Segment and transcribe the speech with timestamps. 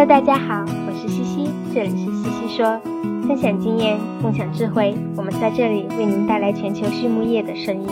[0.00, 2.80] Hello，大家好，我是西西，这里是西西说，
[3.28, 7.86] 分享经验，共享智慧，我们在这里为您带来全球畜牧业的声音。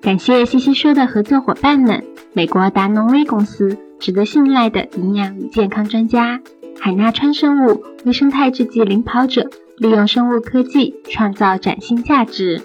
[0.00, 2.02] 感谢西西说的合作伙伴们：
[2.32, 6.38] 美国达农威公司，值得信赖的营养与健康专家；
[6.80, 12.62] 海纳川生物，微生态制剂领跑者，利用生物科技创造崭新价值；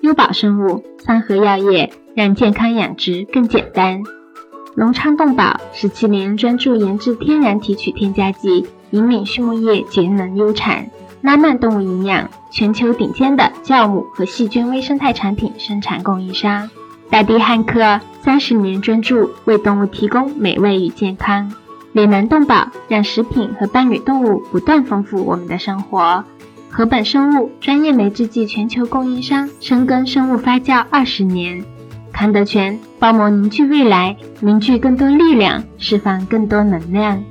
[0.00, 1.92] 优宝生物，三和药业。
[2.14, 4.02] 让健康养殖更简单。
[4.74, 10.86] 隆昌动宝十七年专注研制天然提取添加剂，引领畜牧业节能优产。
[11.22, 16.70] 拉曼动物营养，全球顶尖的酵母和细菌微生态产品生产供应商。
[17.10, 21.52] 大地汉克三十年专注为动物提供美味与健康。
[21.92, 26.24] 脸南动宝让食品和伴侣动物不断丰富我们的生活。
[26.70, 31.64] 禾本生物专业酶制剂全球供应商，深耕生物发酵二十年。
[32.20, 37.24] 康德全帮忙凝聚未来，凝聚更多力量，释放更多能量。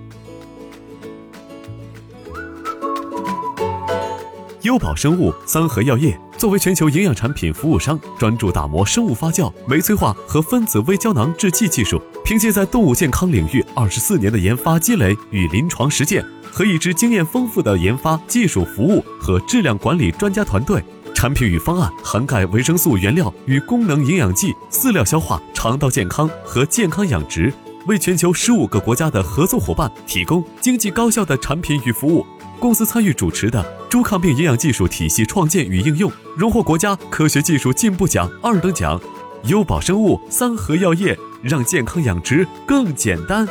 [4.63, 12.01] 优宝生物、三和药业作为全球营养产品服务商，专注打磨生物发酵、酶催化和分子微胶囊制剂技术。
[12.25, 20.83] 凭借在动物健康领域二十四年的研发积累与临床实践，和一支经验丰富的研发、技术服务和质量管理专家团队。
[21.19, 27.53] 产品与方案涵盖维生素原料与功能营养剂、饲料消化、肠道健康和健康养殖，
[27.87, 32.25] 为全球十五个国家的合作伙伴提供经济高效的产品与服务。
[32.57, 38.97] 公司参与主持的猪抗病营养技术体系创建与应用，荣获国家科学技术进步奖二等奖。
[39.43, 43.45] 优宝生物、三和药业，让健康养殖更简单。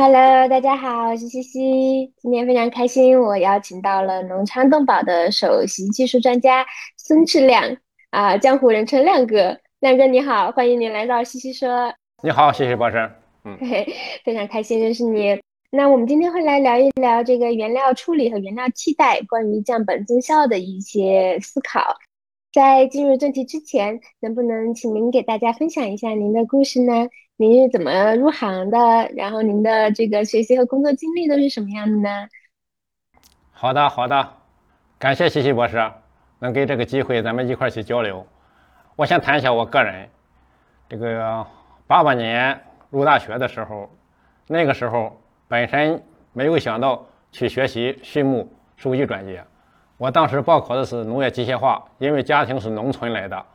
[0.00, 2.12] Hello，大家好，我是西西。
[2.18, 6.64] 今天非常开心，我邀请到了农昌动保的首席技术专家
[6.96, 7.76] 孙志亮
[8.10, 9.58] 啊，江湖人称亮哥。
[9.80, 11.92] 亮哥你好，欢迎您来到西西说。
[12.22, 13.10] 你好，谢谢博士。
[13.44, 13.58] 嗯，
[14.24, 15.36] 非常开心认识你。
[15.72, 21.80] 那我们今天会来聊一聊这个原料处理和原料替代，关于降本增效的一些思考。
[22.52, 27.08] 在进入正题之前，能不能请您给大家分享一下您的故事呢？
[27.40, 28.78] 您是怎么入行的？
[29.14, 32.26] 然后您的这个学习和工作经历都是什么样的呢？
[33.52, 34.28] 好的，好的，
[34.98, 35.88] 感谢西西博士
[36.40, 38.26] 能给这个机会，咱们一块儿去交流。
[38.96, 40.08] 我先谈一下我个人，
[40.88, 41.46] 这个
[41.86, 42.60] 八八年
[42.90, 43.88] 入大学的时候，
[44.48, 45.16] 那个时候
[45.46, 49.44] 本身没有想到去学习畜牧兽医专业，
[49.96, 53.46] 我当时报考的是农业机械化，因为家庭是农村来的，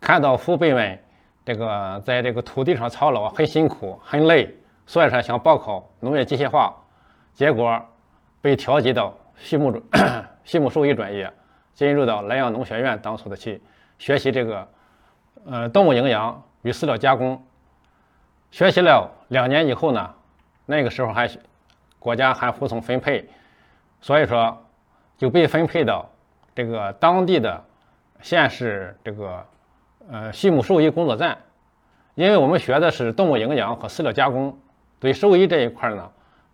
[0.00, 0.98] 看到父辈们。
[1.44, 4.54] 这个在这个土地上操劳很辛苦很累，
[4.86, 6.74] 所以说想报考农业机械化，
[7.32, 7.82] 结果
[8.40, 9.72] 被调剂到畜牧
[10.44, 11.32] 畜牧兽医专业，
[11.72, 13.60] 进入到莱阳农学院当初的去
[13.98, 14.68] 学习这个
[15.46, 17.42] 呃动物营养与饲料加工，
[18.50, 20.14] 学习了两年以后呢，
[20.66, 21.28] 那个时候还
[21.98, 23.28] 国家还服从分配，
[24.00, 24.56] 所以说
[25.16, 26.08] 就被分配到
[26.54, 27.64] 这个当地的
[28.20, 29.44] 县市这个。
[30.08, 31.36] 呃，畜牧兽医工作站，
[32.14, 34.56] 因为我们学的是动物营养和饲料加工，
[34.98, 36.10] 对兽医这一块呢，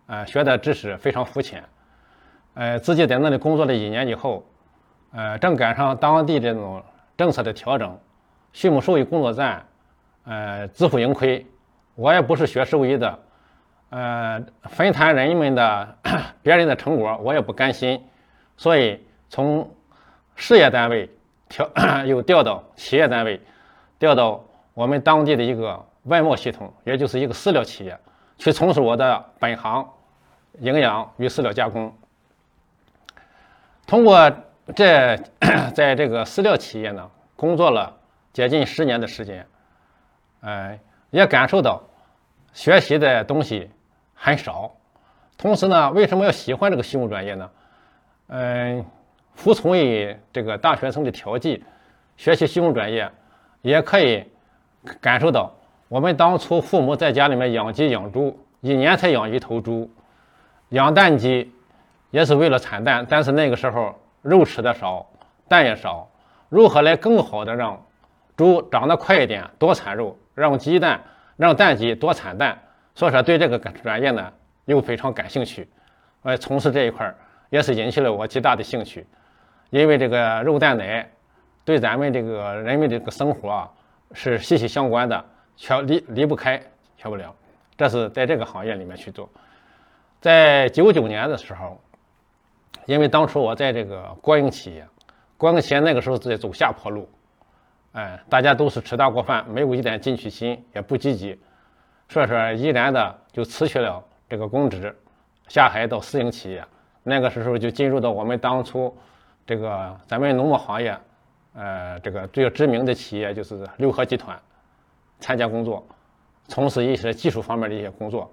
[0.07, 1.63] 呃，学的知识非常肤浅。
[2.53, 4.45] 呃，自己在那里工作了一年以后，
[5.11, 6.83] 呃，正赶上当地这种
[7.15, 7.97] 政策的调整，
[8.53, 9.65] 畜牧兽医工作站，
[10.25, 11.45] 呃，自负盈亏。
[11.95, 13.19] 我也不是学兽医的，
[13.89, 15.97] 呃，分摊人们的
[16.43, 18.03] 别人的成果，我也不甘心，
[18.55, 19.67] 所以从
[20.35, 21.09] 事业单位。
[21.49, 21.69] 调
[22.05, 23.41] 又调到企业单位，
[23.97, 24.43] 调到
[24.73, 27.97] 我们当地的一个外贸系统，也就是一个饲料企业，
[28.37, 29.87] 去从事我的本行——
[30.59, 31.93] 营养与饲料加工。
[33.85, 34.31] 通过
[34.75, 35.17] 这
[35.73, 37.95] 在这个饲料企业呢，工作了
[38.33, 39.47] 接近十年的时间，
[40.41, 40.77] 呃，
[41.09, 41.81] 也感受到
[42.53, 43.69] 学习的东西
[44.13, 44.75] 很少。
[45.37, 47.49] 同时呢，为什么要喜欢这个畜牧专业呢？
[48.27, 48.85] 嗯。
[49.37, 51.63] 服从于这个大学生的调剂，
[52.17, 53.09] 学习畜牧专业，
[53.61, 54.25] 也可以
[54.99, 55.55] 感受到
[55.87, 59.89] 我们当初父母在家里面养鸡养猪，一年才养一头猪，
[60.69, 61.53] 养蛋鸡
[62.09, 63.93] 也是为了产蛋，但是那个时候
[64.23, 65.07] 肉吃的少，
[65.47, 66.09] 蛋也少，
[66.49, 67.79] 如何来更好的让
[68.35, 70.99] 猪长得快一点，多产肉，让鸡蛋
[71.35, 72.57] 让蛋鸡多产蛋，
[72.95, 74.33] 所以说对这个专业呢
[74.65, 75.69] 又非常感兴趣，
[76.23, 77.13] 呃，从事这一块
[77.51, 79.05] 也是引起了我极大的兴趣。
[79.69, 81.09] 因为这个肉蛋奶
[81.65, 83.69] 对咱们这个人们这个生活啊
[84.13, 85.25] 是息息相关的，
[85.55, 86.57] 缺离离不开，
[86.97, 87.33] 缺不了。
[87.75, 89.29] 这是在这个行业里面去做。
[90.19, 91.79] 在九九年的时候，
[92.85, 94.87] 因为当初我在这个国营企业，
[95.37, 97.07] 国营企业那个时候在走下坡路，
[97.91, 101.39] 哎，大家都是吃大锅饭，没有一点进取心，也不积极，
[102.09, 104.95] 所以说毅然的就辞去了这个公职，
[105.47, 106.63] 下海到私营企业。
[107.03, 108.95] 那个时候就进入到我们当初
[109.47, 110.95] 这个咱们农牧行业，
[111.55, 114.39] 呃，这个最知名的企业就是六合集团，
[115.19, 115.83] 参加工作，
[116.47, 118.31] 从事一些技术方面的一些工作，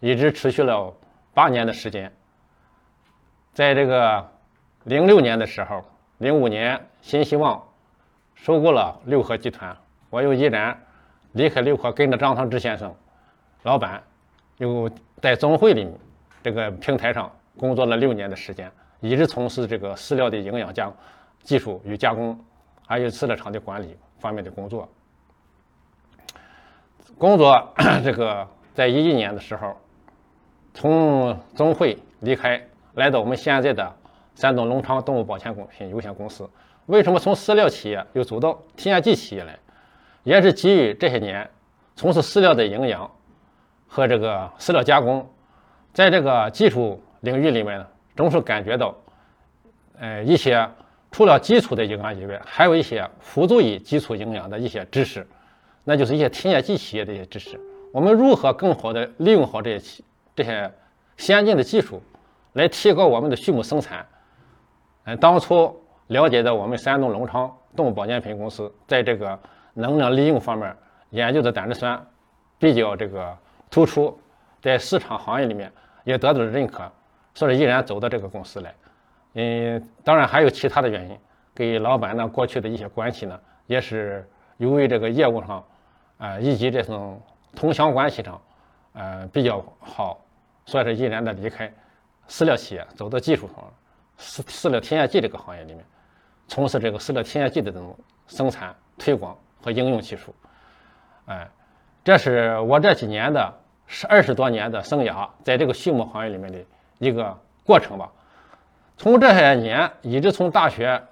[0.00, 0.92] 一直持续了
[1.32, 2.12] 八年的时间。
[3.52, 4.28] 在这个
[4.82, 5.84] 零六年的时候，
[6.18, 7.62] 零五年新希望。
[8.36, 9.74] 收购了六合集团，
[10.10, 10.76] 我又毅然
[11.32, 12.94] 离开六合，跟着张长志先生，
[13.62, 14.02] 老板，
[14.58, 14.90] 又
[15.22, 15.88] 在总会里
[16.42, 18.70] 这个平台上工作了六年的时间，
[19.04, 20.90] 一直从事这个饲料的营养加
[21.42, 22.42] 技术与加工，
[22.86, 24.88] 还有饲料厂的管理方面的工作。
[27.18, 29.76] 工作这个在一一年的时候，
[30.72, 33.94] 从中会离开，来到我们现在的
[34.34, 36.48] 山东隆昌动物保健品有限公司。
[36.86, 39.58] 为什么从饲料企业又走到添加剂企业来？
[40.22, 41.50] 也是基于这些年
[41.94, 43.10] 从事饲料的营养
[43.86, 45.30] 和这个饲料加工，
[45.92, 48.94] 在这个技术领域里面呢，总是感觉到，
[49.98, 50.68] 呃，一些
[51.10, 55.26] 除了基础的营养以外，还有一些辅助于基础营养的一些知识，
[55.84, 57.60] 那就是一些添加剂企业的一些知识。
[57.92, 60.72] 我们如何更好的利用好这些这些
[61.16, 62.02] 先进的技术，
[62.52, 64.06] 来提高我们的畜牧生产？
[65.04, 65.80] 嗯，当初。
[66.08, 69.40] 了解到我们山东隆昌动物保健品公司在这个
[69.72, 70.76] 能量利用方面
[71.08, 71.98] 研究的胆汁酸
[72.58, 73.34] 比较这个
[73.70, 74.14] 突出，
[74.60, 75.72] 在市场行业里面
[76.04, 76.92] 也得到了认可，
[77.34, 78.74] 所以毅然走到这个公司来。
[79.34, 81.18] 嗯，当然还有其他的原因，
[81.52, 84.28] 跟老板呢过去的一些关系呢，也是
[84.58, 85.64] 由于这个业务上
[86.18, 87.20] 啊以及这种
[87.54, 88.40] 同乡关系上，
[88.92, 90.20] 呃比较好，
[90.64, 91.72] 所以说毅然的离开
[92.28, 93.56] 饲料企业，走到技术上
[94.18, 95.84] 饲饲料添加剂这个行业里面。
[96.46, 97.96] 从事这个饲料添加剂的这种
[98.26, 100.34] 生产、推广和应用技术，
[101.24, 101.48] 哎，
[102.04, 103.52] 这是我这几年的
[103.86, 106.58] 十二十多年的生涯，在这个畜牧行业里面的
[106.98, 108.10] 一个过程吧。
[108.96, 111.02] 从这些年一直从大学，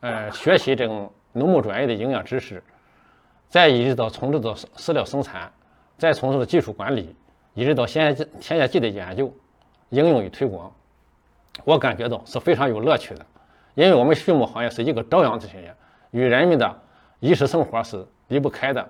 [0.00, 2.62] 呃，学习这种农牧专业的营养知识，
[3.48, 5.50] 再一直到从事到饲料生产，
[5.96, 7.16] 再从事的技术管理，
[7.54, 9.32] 一直到现在添加剂的研究、
[9.88, 10.70] 应用与推广，
[11.64, 13.24] 我感觉到是非常有乐趣的。
[13.74, 15.74] 因为我们畜牧行业是一个朝阳之行业，
[16.10, 16.82] 与人们的
[17.20, 18.86] 衣食生活是离不开的，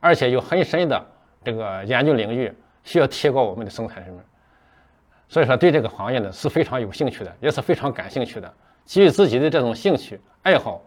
[0.00, 1.04] 而且有很深的
[1.44, 2.52] 这个研究领域，
[2.84, 4.24] 需要提高我们的生产成本。
[5.28, 8.52] 所以说，对这个行业呢是非常有兴趣的，也是非常感兴趣的。
[8.84, 10.80] 基于自己的这种兴趣爱好，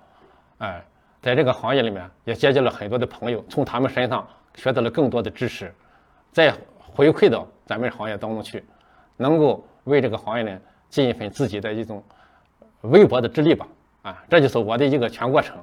[0.59, 0.83] 哎，
[1.21, 5.73] 在这个行业里面也结交了很多的朋友，从他们身上学到了更多的知识，
[6.31, 8.63] 再回馈到咱们行业当中去，
[9.17, 10.59] 能够为这个行业呢
[10.89, 12.03] 尽一份自己的一种。
[12.83, 13.67] 微薄的之力吧，
[14.03, 15.57] 啊，这就是我的一个全过程。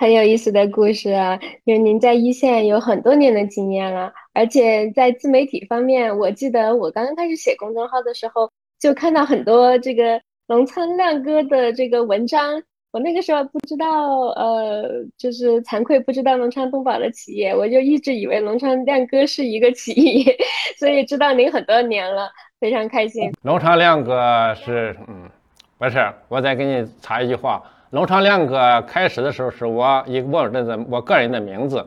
[0.00, 8.50] 很有意思的故事啊，因为您在一线有很多年的经验了，而且在自媒体方面，我记得我刚刚开始写公众号的时候，
[8.80, 12.62] 就看到很多这个农仓亮哥的这个文章。
[12.92, 20.34] 我那个时候不知道，呃，就是惭愧不知道龙昌东宝的企业，我就一直以为龙昌亮哥是一个企业，
[20.80, 23.30] 所以知道您很多年了，非常开心。
[23.42, 25.28] 龙昌亮哥是，嗯。
[25.76, 25.98] 不是，
[26.28, 27.62] 我再给你插一句话。
[27.90, 31.84] 龙昌亮哥开始的时候是我一我这的我个人的名字，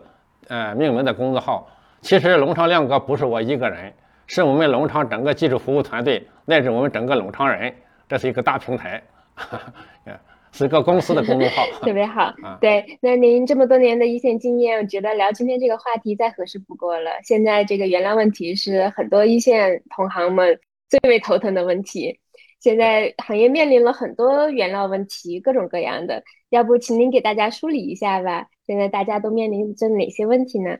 [0.49, 1.65] 呃，命名的公众号。
[2.01, 3.93] 其实龙昌亮哥不是我一个人，
[4.27, 7.73] 是我们龙昌整个技术服务团队，乃至我们整个龙昌人，
[8.09, 9.01] 这是一个大平台，
[10.51, 11.63] 是个公司的公众号。
[11.81, 12.99] 特别好， 对。
[12.99, 17.11] 那您这么多年的一线经验，我觉得聊今天这个话题再合适不过了。
[17.23, 22.19] 现在这个原料问题是很多一线同行们最为头疼的问题。
[22.63, 28.47] 现在行业面临了很多原料问题，各种各样的，要不请您给大家梳理一下吧？
[28.65, 30.77] 现在大家都面临着哪些问题呢？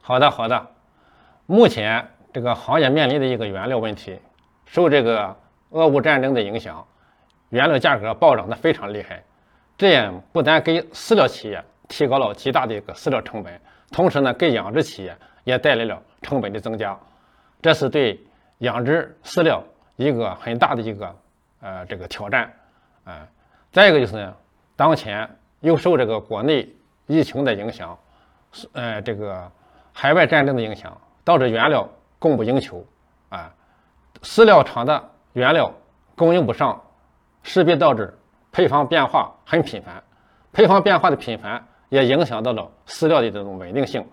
[0.00, 0.70] 好的，好的。
[1.44, 4.18] 目前这个行业面临的一个原料问题，
[4.64, 5.36] 受这个
[5.68, 6.88] 俄乌战争的影响，
[7.50, 9.22] 原料价格暴涨的非常厉害，
[9.76, 13.60] 这样不但给饲料企业提高了极大的一个饲料成本，
[13.92, 16.98] 同时呢，给养殖企业也带来了成本的增加，
[17.60, 18.18] 这是对
[18.60, 19.62] 养殖饲料。
[19.96, 21.16] 一个很大的一个
[21.60, 22.52] 呃这个挑战，
[23.04, 23.26] 啊，
[23.70, 24.34] 再一个就是呢，
[24.76, 25.28] 当前
[25.60, 26.68] 又受这个国内
[27.06, 27.96] 疫情的影响，
[28.52, 29.50] 是呃这个
[29.92, 32.84] 海外战争的影响，导致原料供不应求，
[33.28, 33.54] 啊，
[34.22, 35.72] 饲料厂的原料
[36.16, 36.82] 供应不上，
[37.42, 38.12] 势必导致
[38.50, 40.02] 配方变化很频繁，
[40.52, 44.04] 配方变化的频繁也影响到了饲料的这种稳定性，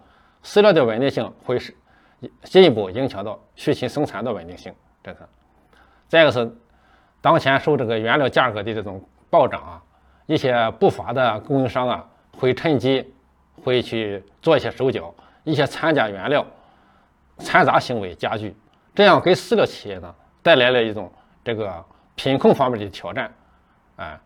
[0.43, 1.75] 饲料的稳定性会是
[2.43, 4.73] 进一步影响到畜禽生产的稳定性，
[5.03, 5.27] 这个。
[6.12, 6.53] 再一个是，
[7.22, 9.82] 当前受这个原料价格的这种暴涨啊，
[10.25, 12.06] 一些不法的供应商啊，
[12.38, 13.13] 会趁机，
[13.63, 15.15] 会去做一些手脚，
[15.46, 16.46] 一些掺假原料、
[17.38, 18.53] 掺杂行为加剧，
[18.94, 20.13] 这样给饲料企业呢
[20.44, 21.10] 带来了一种
[21.46, 21.82] 这个
[22.15, 23.34] 品控方面的挑战，
[23.96, 24.20] 哎，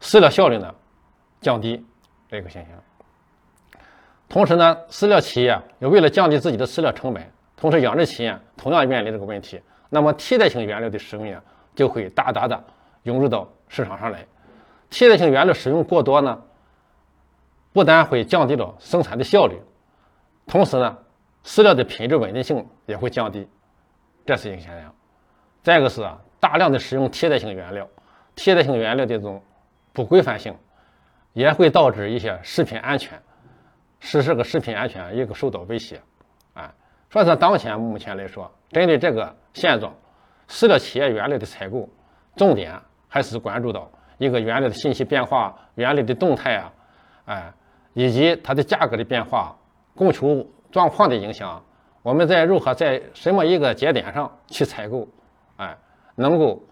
[0.00, 0.74] 饲料效率呢
[1.40, 1.86] 降低
[2.28, 3.82] 这个现象。
[4.28, 7.22] 同时呢，饲料企业也为了降低自己的饲料成本，
[7.56, 11.42] 同时养殖企业同样面临这个问题，那么替代性原料的使用呀，
[11.74, 12.62] 就会大大的
[13.04, 14.26] 涌入到市场上来。
[14.90, 16.42] 替代性原料使用过多呢，
[17.72, 19.60] 不但会降低了生产的效率，
[20.46, 20.98] 同时呢，
[21.44, 23.48] 饲料的品质稳定性也会降低，
[24.24, 24.94] 这是一个现象。
[25.62, 27.88] 再一个是啊，大量的使用替代性原料，
[28.34, 29.42] 替代性原料的这种
[29.92, 30.56] 不规范性，
[31.32, 33.20] 也会导致一些食品安全。
[34.00, 36.00] 使这个食品安全一个受到威胁，
[36.54, 36.72] 啊，
[37.10, 39.92] 所以说当前目前来说，针对这个现状，
[40.48, 41.88] 饲料企业原料的采购
[42.36, 42.72] 重点
[43.08, 46.72] 还是关注到一个原料的信息变化、原料的动态啊，
[47.26, 47.52] 哎，
[47.92, 49.56] 以及它的价格的变化、
[49.94, 51.62] 供求状况的影响，
[52.02, 55.08] 我们在如何在什么一个节点上去采购，
[55.56, 55.76] 哎，
[56.14, 56.62] 能够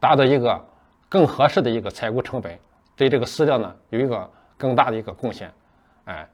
[0.00, 0.62] 达到一个
[1.08, 2.58] 更合适的一个采购成本，
[2.96, 5.52] 对这个饲料呢有一个更大的一个贡献，
[6.04, 6.28] 哎。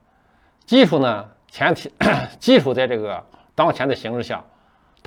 [0.64, 1.28] 技术呢？
[1.46, 1.88] 前提
[2.40, 4.44] 技术在这个当前的形势下，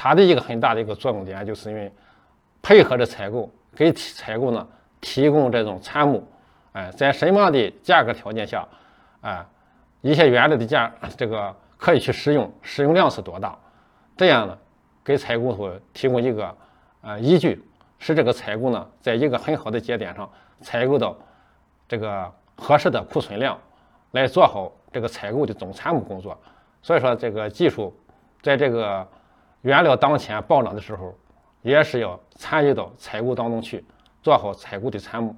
[0.01, 1.91] 它的一个很大的一个作用点，就是因为
[2.61, 4.65] 配合着采购，给采购呢
[5.01, 6.23] 提供这种参谋，
[6.71, 8.65] 哎，在什么样的价格条件下，
[9.19, 9.45] 哎，
[9.99, 13.59] 一些原料的价这个可以去使用，使用量是多大，
[14.15, 14.57] 这样呢，
[15.03, 16.55] 给采购所提供一个
[17.01, 17.61] 呃依据，
[17.97, 20.29] 使这个采购呢，在一个很好的节点上
[20.61, 21.13] 采购到
[21.89, 23.59] 这个合适的库存量，
[24.11, 24.71] 来做好。
[24.91, 26.35] 这个采购的总参谋工作，
[26.81, 27.95] 所以说这个技术
[28.41, 29.07] 在这个
[29.61, 31.13] 原料当前暴涨的时候，
[31.61, 33.83] 也是要参与到采购当中去，
[34.21, 35.35] 做好采购的参谋，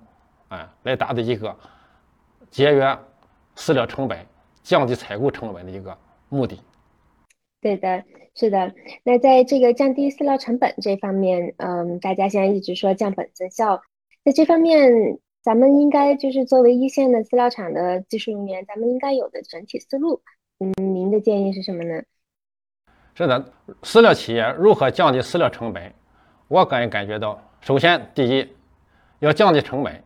[0.50, 1.56] 啊，来达到一个
[2.50, 2.98] 节约
[3.56, 4.26] 饲料成本、
[4.62, 5.98] 降低采购成本的一个
[6.30, 6.60] 目的。
[7.62, 8.04] 对的，
[8.36, 8.74] 是的。
[9.04, 13.82] 那在这个降低饲料成本这方面，嗯，大家现在一直说降本增效，
[14.24, 15.20] 在这方面。
[15.44, 20.22] 咱们应该就是作为一线的饲料厂的技术人员，咱们应该有的整体思路。
[20.60, 22.04] 嗯，您的建议是什么呢？
[23.14, 23.44] 是的，
[23.84, 25.94] 饲料企业如何降低饲料成本？
[26.48, 28.56] 我个人感觉到，首先第一，
[29.20, 30.04] 要降低成本，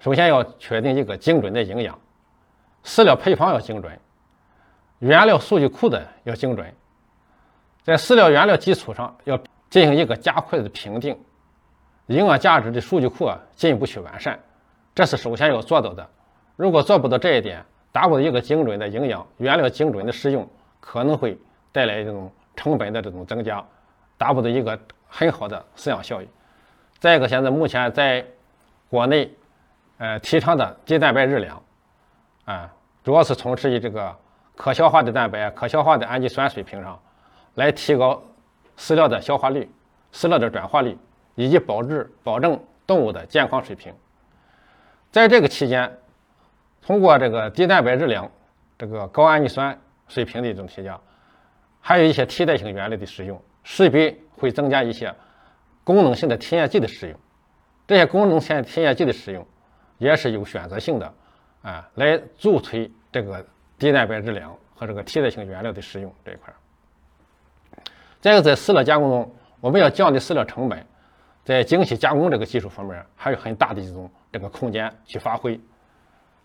[0.00, 1.98] 首先要确定一个精准的营养，
[2.84, 3.98] 饲料配方要精准，
[4.98, 6.74] 原料数据库的要精准，
[7.82, 9.38] 在饲料原料基础上要
[9.70, 11.18] 进行一个加快的评定。
[12.06, 14.38] 营养价值的数据库啊，进一步去完善，
[14.94, 16.08] 这是首先要做到的。
[16.56, 17.62] 如果做不到这一点，
[17.92, 20.48] 达不到一个精准的营养原料精准的使用，
[20.80, 21.38] 可能会
[21.72, 23.64] 带来这种成本的这种增加，
[24.16, 26.28] 达不到一个很好的饲养效益。
[26.98, 28.24] 再一个，现在目前在
[28.88, 29.30] 国内，
[29.98, 31.62] 呃，提倡的低蛋白日粮，
[32.44, 32.72] 啊，
[33.04, 34.16] 主要是从事于这个
[34.56, 37.00] 可消化的蛋白、可消化的氨基酸水平上，
[37.54, 38.22] 来提高
[38.76, 39.70] 饲料的消化率、
[40.12, 40.98] 饲料的转化率。
[41.40, 43.94] 以及保质保证动物的健康水平，
[45.12, 45.96] 在这个期间，
[46.82, 48.28] 通过这个低蛋白质粮、
[48.76, 51.00] 这个高氨基酸水平的一种提高，
[51.80, 55.14] 还有一些替代性原料的使用，势必会增加一些
[55.84, 57.18] 功能性的添加剂的使用。
[57.86, 59.46] 这些功能性添加剂的使用，
[59.98, 61.14] 也是有选择性的
[61.62, 63.46] 啊，来助推这个
[63.78, 66.52] 低蛋白质量和这个替代性原料的使用这一块。
[68.20, 70.86] 再一个，在饲料加工中，我们要降低饲料成本。
[71.44, 75.58] 在精细加工这个技术方面，还有很大的一种这个空间去发挥。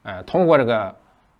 [0.03, 0.95] 哎，通过这个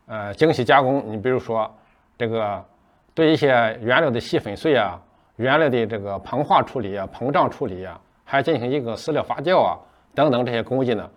[0.06, 1.74] 呃精细加工，你比如说
[2.18, 2.66] 这个
[3.14, 3.48] 对一些
[3.82, 5.00] 原料的细粉碎啊、
[5.36, 9.78] 原料的这个膨化处理啊、膨胀处理啊，还进行一个饲料发酵啊
[10.16, 11.10] 等等这些工艺呢，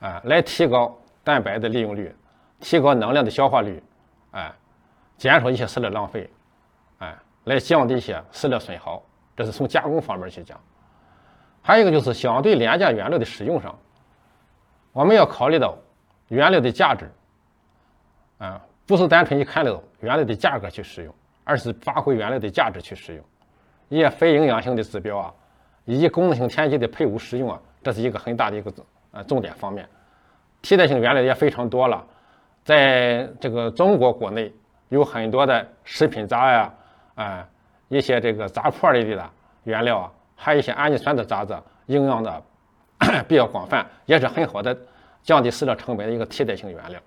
[0.00, 2.14] 啊，来提高蛋白的利用率，
[2.60, 3.82] 提高能量的消化率，
[4.32, 4.52] 哎，
[5.16, 6.30] 减少一些饲料浪费，
[6.98, 9.02] 哎，来降低一些饲料损耗。
[9.36, 10.60] 这是从加工方面去讲。
[11.62, 13.78] 还有一个就是相对廉价原料的使用上，
[14.92, 15.76] 我们要考虑到
[16.28, 17.10] 原料的价值，
[18.38, 23.24] 啊，不是单纯一看到原料的价格去使用，而是发挥原料的价值去使用。
[23.88, 25.34] 一些非营养性的指标啊，
[25.84, 28.72] 以及功能性添加剂的配伍使用啊，这是一个很大的一个
[29.10, 29.88] 呃重点方面。
[30.62, 32.06] 替代性原料也非常多了，
[32.64, 34.52] 在这个中国国内
[34.90, 36.74] 有很多的食品渣呀，
[37.14, 37.48] 啊，
[37.88, 39.30] 一些这个杂粕类的
[39.64, 40.12] 原料啊。
[40.36, 41.54] 还有一些氨基酸的渣子，
[41.86, 42.42] 应用的
[43.28, 44.74] 比较广泛，也是很好的
[45.22, 47.00] 降低饲料成本的一个替代性原料。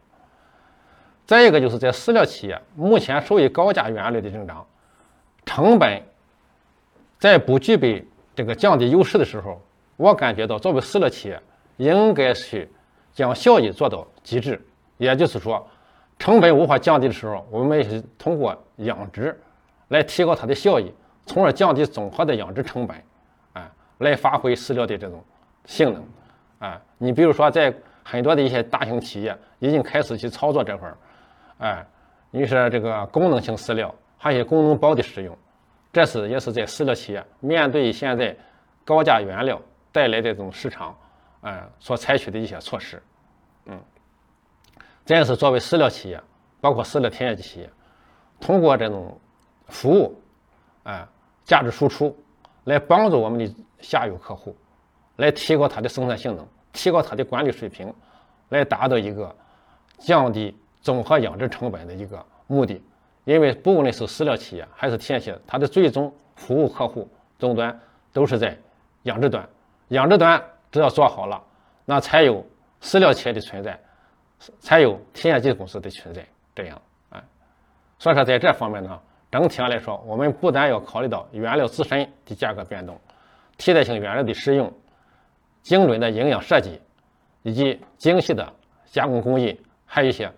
[1.26, 4.66] 再一个就是在饲料企业目前受益高价原料的增长，
[5.46, 6.02] 成本
[7.18, 9.62] 在不具备这个降低优势的时候，
[9.96, 11.42] 我感觉到作为饲料企业
[11.78, 12.70] 应该去
[13.14, 14.62] 将效益做到极致，
[14.98, 15.66] 也就是说，
[16.20, 19.40] 成本无法降低的时候，我们是通过养殖
[19.88, 20.92] 来提高它的效益，
[21.26, 22.98] 从而降低综合的养殖成本，
[23.54, 25.24] 啊，来发挥饲料的这种
[25.66, 26.04] 性能，
[26.60, 30.98] 啊，你比如说在很多的一些大型企业已经开始去操作这块儿，
[31.64, 31.88] 哎，
[32.30, 35.38] 你说这个功能性饲料，还有功能包的使用，
[35.94, 38.36] 这是也是在饲料企业面对现在
[38.84, 40.94] 高价原料带来的这种市场，
[41.40, 43.02] 哎，所采取的一些措施。
[43.68, 43.82] 嗯，
[45.06, 46.22] 这也是作为饲料企业，
[46.60, 47.70] 包括饲料田业企业，
[48.42, 49.18] 通过这种
[49.68, 50.22] 服务，
[50.84, 51.08] 哎，
[51.46, 52.14] 价值输出，
[52.66, 54.54] 来帮助我们的下游客户，
[55.16, 57.94] 来提高它的生产性能，提高它的管理水平，
[58.50, 59.34] 来达到一个
[59.98, 60.54] 降低
[60.84, 62.80] 综合养殖成本的一个目的。
[63.24, 67.10] 因为不论是饲料企业还是田业企业，它的最终服务客户
[67.40, 67.80] 终端
[68.12, 68.56] 都是在
[69.02, 69.50] 养殖端，
[69.88, 70.40] 养殖端
[70.72, 71.44] 只要做好了，
[71.86, 72.46] 那才有。
[72.86, 73.80] 饲料企业的存在，
[74.60, 76.22] 才有田业技术公司的存在。
[76.54, 77.24] 这样，哎，
[77.98, 79.00] 所以说在这方面呢，
[79.32, 83.00] 整体上来说，我们不但要考虑到原料自身的价格变动、
[83.58, 84.70] 替代性原料的使用、
[85.62, 86.82] 精准的营养设计，
[87.44, 88.52] 以及精细的
[88.88, 90.30] 加工工艺，还有一些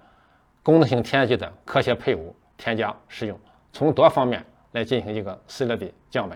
[0.66, 3.40] 功能性添加剂的科学配伍添加使用，
[3.72, 6.36] 从多方面来进行一个饲料的降本。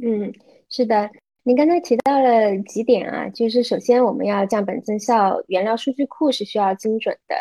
[0.00, 0.32] 嗯，
[0.70, 1.10] 是的。
[1.42, 7.34] 您刚才提到了几点啊，就是首先我们要降本增效，原料数据库是需要精准的。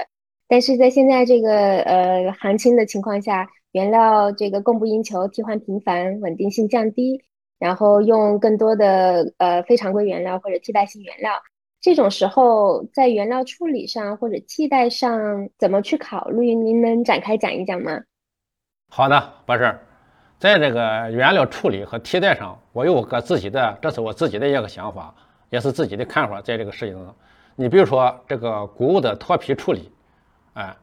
[0.47, 7.23] 但是在现在这个呃行情的情况下，原料这个供不应求，替换频繁，稳定性降低，
[7.59, 11.33] 然后用更多的呃非常规原料或者替代性原料，
[11.85, 16.55] 这种时候在原料处理上或者替代上怎么去考虑？
[16.55, 18.01] 您能展开讲一讲吗？
[18.89, 19.79] 好的，博士。
[20.39, 25.13] 在这个原料处理和替代上，我有个自己的，这是我自己的一个想法，
[25.51, 26.41] 也是自己的看法。
[26.41, 27.15] 在这个事情上，
[27.55, 29.91] 你比如说这个谷物的脱皮处理，
[30.55, 30.75] 哎，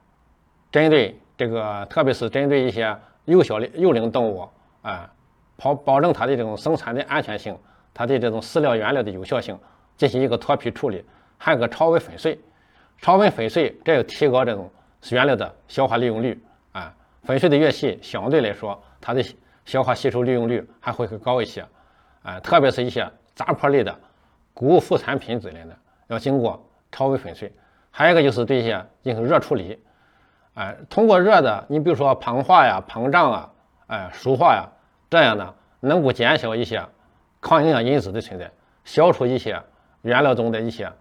[0.70, 4.48] 针对这个，特别是针对一些幼小的幼龄动物，
[4.82, 5.04] 哎，
[5.56, 7.58] 保保证它的这种生产的安全性，
[7.92, 9.58] 它的这种饲料原料的有效性，
[9.96, 11.04] 进行一个脱皮处理，
[11.38, 12.38] 还有个超微粉碎，
[12.98, 14.70] 超微粉碎，这要提高这种
[15.10, 19.22] 原料的消化利用率，啊，粉碎的越细，相对来说它的。
[19.64, 21.64] 消化吸收利用率还会更高一些，
[22.24, 23.96] 啊，特别是一些杂粕类的
[24.52, 25.76] 谷物副产品之类的，
[26.08, 27.52] 要经过超微粉碎。
[27.92, 29.78] 还有一个就是对一些进行热处理，
[30.54, 33.52] 哎，通过热的，你比如说膨化呀、膨胀啊、
[33.86, 34.68] 哎熟化呀，
[35.08, 36.84] 这样呢，能够减小一些
[37.40, 38.50] 抗营养因子的存在，
[38.82, 39.62] 消除一些
[40.02, 40.92] 原料中的一些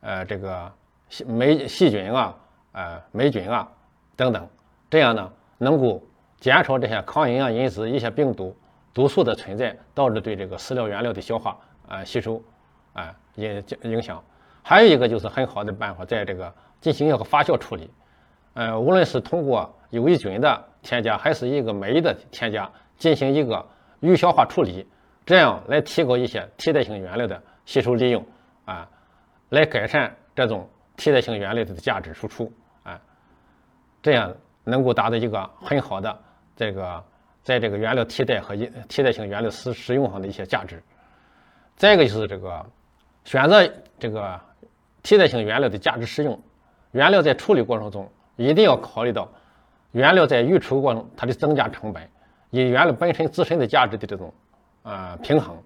[0.00, 0.72] 呃这个
[1.08, 2.36] 细霉细菌啊、
[2.72, 3.68] 呃霉菌啊
[4.16, 4.48] 等等，
[4.90, 6.02] 这样呢，能够。
[6.38, 8.54] 减少这些抗营养因子、一些病毒、
[8.92, 11.56] 毒素的存在，导致对这个饲料原料的消化、
[11.88, 12.40] 啊吸收、
[12.92, 14.22] 啊影影响。
[14.62, 17.90] 还有一个就是很好的办法，在这个进行一个发酵处理。
[18.52, 23.64] 呃，无论是通过有益菌的添加，还是一个酶的添加，进行一个
[24.00, 24.86] 预消化处理，
[25.24, 28.22] 这样来提高一些替代性原料的吸收利用，
[28.66, 28.86] 啊，
[29.48, 32.52] 来改善这种替代性原料的价值输出，
[32.82, 33.00] 啊，
[34.02, 36.18] 这样能够达到一个很好的。
[36.54, 37.02] 这个
[37.42, 38.54] 在这个原料替代和
[38.88, 40.82] 替代性原料使使用上的一些价值，
[41.76, 42.64] 再一个就是这个
[43.24, 43.66] 选择
[43.98, 44.40] 这个
[45.02, 46.38] 替代性原料的价值使用，
[46.92, 49.28] 原料在处理过程中一定要考虑到
[49.92, 52.02] 原料在预处过程它的增加成本
[52.50, 54.32] 与原料本身自身的价值的这种
[54.82, 55.56] 呃平衡，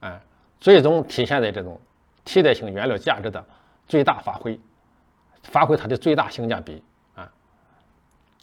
[0.00, 0.20] 啊，
[0.60, 1.80] 最终体现在这种
[2.24, 3.44] 替代性原料价值的
[3.86, 4.58] 最大发挥，
[5.42, 6.82] 发挥它的最大性价比
[7.14, 7.30] 啊，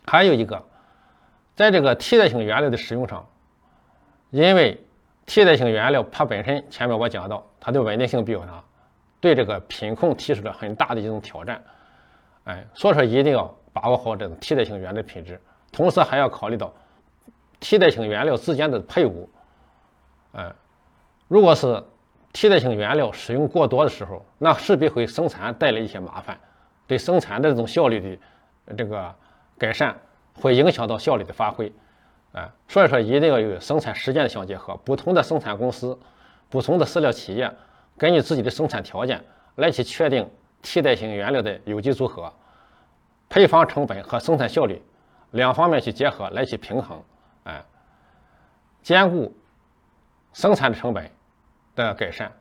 [0.05, 0.63] 还有一个。
[1.53, 3.27] 在这个替代性原料的使用上，
[4.31, 4.83] 因为
[5.25, 8.63] 替代性原料它本身前面我讲到它的稳定性比较大，
[9.19, 11.61] 对这个品控提出了很大的一种挑战，
[12.45, 15.39] 哎，所以说一定要把握好这种替代性原料品质，
[15.71, 16.73] 同时还要考虑到
[17.59, 19.29] 替代性原料之间的配伍，
[20.31, 20.51] 哎，
[21.27, 21.83] 如果是
[22.33, 26.39] 替代性原料使用过多的时候，那势必会生产带来一些麻烦，
[26.87, 28.19] 对生产的这种效率
[28.65, 29.15] 的这个
[29.57, 29.95] 改善。
[30.33, 31.71] 会影响到效率的发挥，
[32.31, 35.99] 啊，所以说一定要有生产实践的相结合，不同的生产公司、
[36.49, 37.51] 不同的饲料企业，
[37.97, 39.21] 根据自己的生产条件
[39.55, 40.27] 来去确定
[40.61, 42.33] 替代性原料的有机组合，
[43.27, 44.81] 配方成本和生产效率
[45.31, 47.03] 两方面去结合来去平衡，
[47.43, 47.61] 哎，
[48.81, 49.35] 兼顾
[50.31, 51.11] 生产的成本
[51.85, 52.31] 的改善，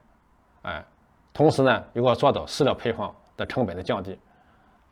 [0.63, 0.85] 哎，
[1.33, 4.19] 同时呢又要做到饲料配方的成本的降低，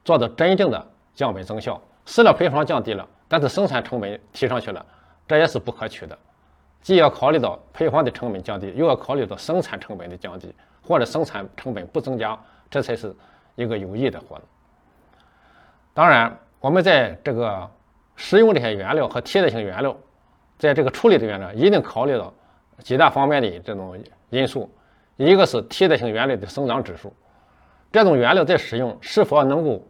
[0.04, 1.80] 做到真正的降本增效。
[2.06, 4.84] 饲料配方降低了，但是生产成本提上去了，
[5.26, 6.18] 这也是不可取的。
[6.80, 12.38] 既要考虑到配方的成本降低，又要考虑到生产成本的降低，或者生产成本不增加，
[12.70, 13.14] 这才是
[13.56, 14.44] 一个有益的活动。
[15.92, 17.68] 当然，我们在这个
[18.16, 19.94] 使用这些原料和替代性原料，
[20.56, 22.32] 在这个处理的原料一定考虑到
[22.82, 23.98] 几大方面的这种
[24.30, 24.70] 因素。
[25.16, 27.12] 一个是替代性原料的生长指数，
[27.90, 29.84] 这种原料在使用是否能够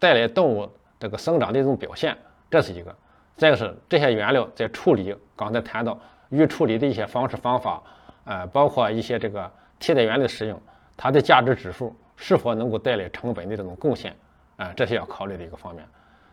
[0.00, 2.18] 带来动物这个生长的一种表现，
[2.50, 2.92] 这是一个。
[3.36, 5.96] 再一个是这些原料在处理，刚才谈到
[6.30, 7.80] 预处理的一些方式方法，
[8.24, 10.60] 呃，包括一些这个替代原料的使用，
[10.96, 14.12] 它的价值指数是否能够带来成本的这种贡献，
[14.56, 15.86] 啊，这是要考虑的一个方面。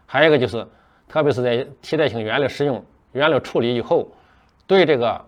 [0.07, 0.65] 还有一个就是，
[1.07, 4.11] 特别是在替代性原料使用、原料处理以后，
[4.65, 5.23] 对这个。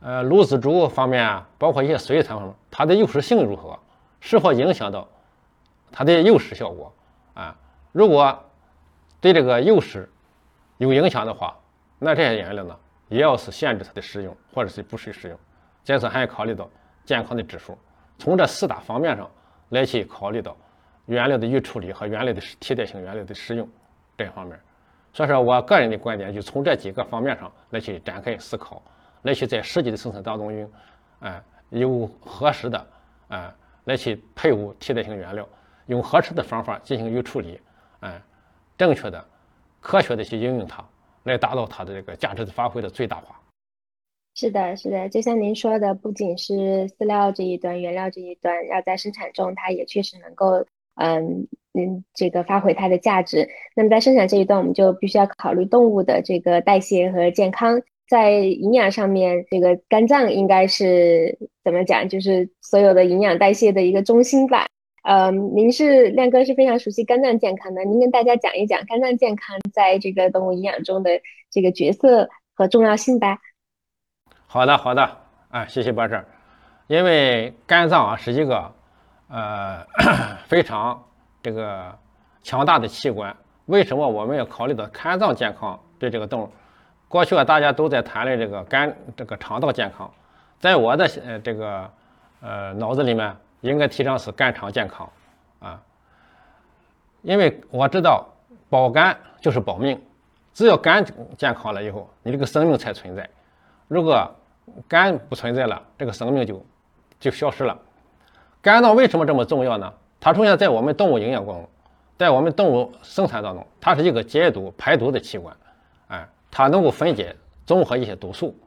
[0.00, 3.78] 呃，卤子竹方面，包括一些水产方面，它的诱食性如何？
[4.20, 5.06] 是否影响到
[5.92, 6.92] 它的诱食效果？
[7.34, 7.54] 啊，
[7.92, 8.38] 如果
[9.20, 10.08] 对这个诱食
[10.78, 11.54] 有影响的话，
[11.98, 12.74] 那这些原料呢，
[13.08, 15.38] 也要是限制它的使用，或者是不使用。
[15.84, 16.68] 再次还要考虑到
[17.04, 17.76] 健康的指数，
[18.18, 19.30] 从这四大方面上
[19.68, 20.56] 来去考虑到
[21.06, 23.68] 原料的预处理和原料的替代性原料的使用
[24.16, 24.58] 这方面。
[25.12, 28.82] 所以说我个人的观点就从这几个方面上来去展开思考。
[29.22, 30.70] 来去在实际的生产当中用，
[31.20, 32.86] 哎，有合适的，
[33.28, 33.52] 哎，
[33.84, 35.46] 来去配伍替代性原料，
[35.86, 37.60] 用合适的方法进行预处理，
[38.00, 38.20] 哎，
[38.78, 39.24] 正确的、
[39.80, 40.84] 科学的去应用它，
[41.24, 43.40] 来达到它的这个价值的发挥的最大化。
[44.34, 46.54] 是的，是的，就像您说的，不仅是
[46.88, 53.48] 饲料这一端、原料这一端，要在生产中，它也确实能够，嗯嗯，这个发挥它的价值。
[53.74, 57.82] 那么在生产这一端，我们就必须要考虑动物的这个代谢和健康。
[58.10, 62.08] 在营养上面，这个肝脏应该是怎么讲？
[62.08, 64.66] 就是所有的营养代谢的一个中心吧。
[65.04, 71.20] 嗯，您是亮哥是非常熟悉肝脏健康的，您跟大家讲一讲肝脏健康在这个动物营养中的
[71.52, 73.38] 这个角色和重要性吧。
[74.48, 75.16] 好的，好的，
[75.48, 76.20] 啊，谢谢博士。
[76.88, 78.74] 因为肝脏啊是一个
[79.28, 79.86] 呃
[80.50, 81.00] 非常
[81.40, 81.96] 这个
[82.42, 86.48] 强大的器官，为什么我们要考虑到肝脏健康对这个动物？
[87.10, 90.08] 过去啊，大家都在谈论这个肝、这个肠道健康，
[90.60, 91.90] 在我的呃这个
[92.40, 95.10] 呃脑子里面，应该提倡是肝肠健康
[95.58, 95.82] 啊，
[97.22, 98.24] 因为我知道
[98.68, 100.00] 保肝就是保命，
[100.54, 101.04] 只要肝
[101.36, 103.28] 健康了以后，你这个生命才存在。
[103.88, 104.32] 如果
[104.86, 106.64] 肝不存在了，这个生命就
[107.18, 107.76] 就消失了。
[108.62, 109.92] 肝脏为什么这么重要呢？
[110.20, 111.68] 它出现在我们动物营养中，
[112.16, 115.52] 在我们动物生产当中，它是一个解毒排毒的器官，
[116.50, 117.34] 它能够分解、
[117.64, 118.58] 综合一些毒素，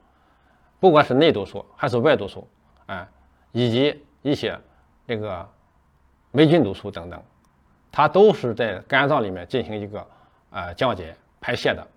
[0.80, 2.48] 不管是内毒素还是外毒素，
[2.86, 3.06] 哎，
[3.52, 4.58] 以及一些
[5.06, 5.48] 这个
[6.32, 7.22] 霉菌毒素等等，
[7.92, 10.08] 它都是在肝脏里面进行一个
[10.52, 11.88] 呃降解排泄的，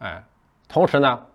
[0.00, 0.22] 哎，
[0.68, 1.26] 同时呢，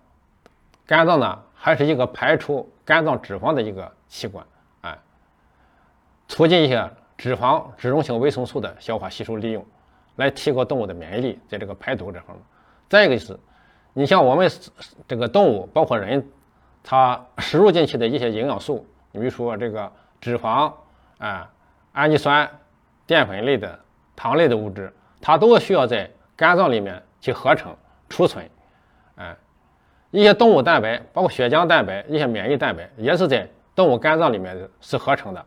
[0.86, 4.45] 肝脏呢还是一个排出肝脏脂肪的一个器官，
[4.82, 4.95] 哎，
[6.28, 9.65] 促进一些脂肪脂溶性维生素的消化吸收利用，
[10.17, 12.45] 来提高动物的免疫力，在这个排毒这方面。
[12.88, 13.39] 再一个就是。
[13.99, 14.49] 你像我们
[15.09, 16.25] 这个动物，包括人，
[16.81, 20.71] 它摄入进去的一些营养素，比如说这个脂肪
[21.17, 21.51] 啊、
[21.91, 22.49] 氨基酸、
[23.05, 23.77] 淀粉类的、
[24.15, 27.75] 糖类的物质，它都需要在肝脏里面去合成、
[28.07, 28.49] 储存。
[29.17, 29.35] 哎，
[30.12, 35.45] 一些动物蛋白，包括血浆蛋白、一些免疫蛋白，也是在动物肝脏里面是合成的。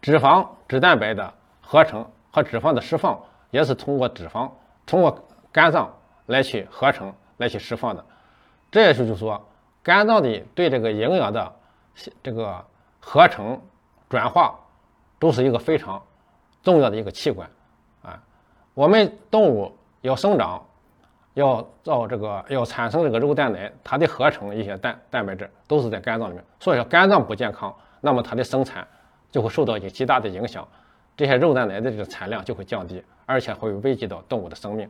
[0.00, 4.50] 脂肪、脂蛋白的合成和脂肪的释放，也是通过脂肪、
[4.86, 7.12] 通过肝脏来去合成。
[7.42, 8.04] 来去释放的，
[8.70, 9.44] 这也是就是说，
[9.82, 11.52] 肝脏的对这个营养的
[12.22, 12.64] 这个
[13.00, 13.60] 合成
[14.08, 14.54] 转化，
[15.18, 16.00] 都是一个非常
[16.62, 17.50] 重要的一个器官
[18.02, 18.22] 啊。
[18.74, 20.64] 我们动物要生长，
[21.34, 26.44] 要造这个要产生这个肉蛋奶，它的合成一些蛋蛋白质都是在肝脏里面。
[26.60, 28.86] 所以说，肝脏不健康，那么它的生产
[29.32, 30.66] 就会受到一个极大的影响，
[31.16, 34.88] 这些肉蛋奶的这个产量就会降低，而且会危及到动物的生命。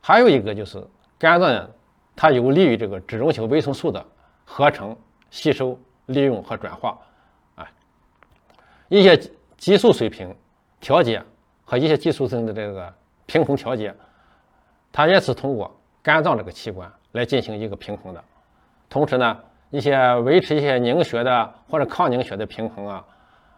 [0.00, 0.86] 还有一个就是。
[1.18, 1.70] 肝脏
[2.14, 4.04] 它有利于这个脂溶性维生素的
[4.44, 4.96] 合成、
[5.30, 6.98] 吸收、利用和转化，
[7.54, 7.66] 啊，
[8.88, 9.18] 一些
[9.56, 10.34] 激素水平
[10.78, 11.22] 调节
[11.64, 12.92] 和一些激素性的这个
[13.24, 13.94] 平衡调节，
[14.92, 18.22] 它也是通过肝脏这个器官来进行一个平衡的。
[18.88, 19.38] 同时呢，
[19.70, 23.04] 一些维持一些凝血的或者抗凝血的平衡啊，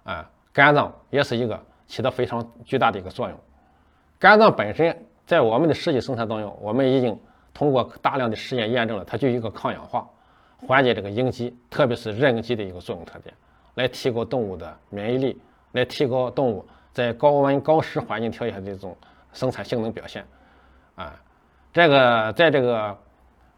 [0.04, 3.38] 啊，肝脏也是一个起到非常巨大的一个作用。
[4.18, 7.18] 肝脏本身在我们的实际生产当中，我们已经。
[7.52, 10.08] 通过大量的实验验证了，它就一个抗氧化、
[10.66, 13.34] 缓解这个应激，特别是热应激的一个作用特点，
[13.74, 15.40] 来提高动物的免疫力，
[15.72, 18.96] 来提高动物在高温高湿环境条件下的这种
[19.32, 20.24] 生产性能表现。
[20.94, 21.14] 啊，
[21.72, 22.96] 这个在这个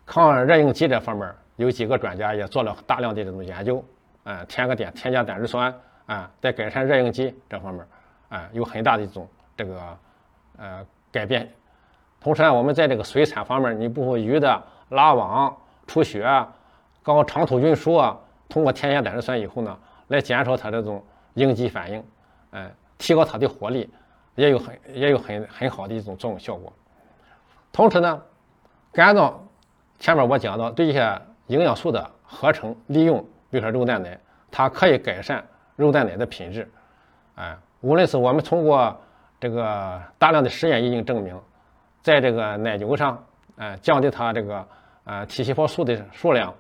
[0.05, 3.85] 抗热应激这方面，有几个专家也做了大量的这种研究。
[4.23, 5.75] 啊，添个碘添加胆汁酸
[6.05, 7.83] 啊，在改善热应激这方面，
[8.29, 9.27] 啊，有很大的一种
[9.57, 9.99] 这个
[10.59, 11.51] 呃改变。
[12.21, 15.57] 同时呢，我们在这个水产方面，你不会鱼的拉网、
[15.87, 16.23] 出血、
[17.03, 18.15] 搞长途运输啊，
[18.47, 19.75] 通过添加胆汁酸以后呢，
[20.09, 21.03] 来减少它这种
[21.33, 22.05] 应激反应，
[22.51, 23.89] 哎，提高它的活力，
[24.35, 26.71] 也有很也有很很好的一种作用效果。
[27.73, 28.21] 同时呢，
[28.93, 29.49] 肝脏
[29.99, 35.43] 前面我讲到对一些营养素的合成利用，比如说肉蛋奶，它可以改善
[35.75, 36.71] 肉蛋奶的品质，
[37.37, 38.95] 哎，无论是我们通过
[39.41, 41.35] 这个大量的实验已经证明。
[42.03, 43.23] 在这个奶牛上，
[43.57, 44.67] 呃，降低它这个
[45.05, 46.55] 呃体细胞数的数量，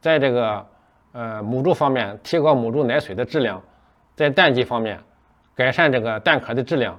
[0.00, 0.66] 在这个
[1.12, 3.62] 呃母猪方面提高母猪奶水的质量，
[4.14, 5.00] 在蛋鸡方面
[5.54, 6.98] 改善这个蛋壳的质量，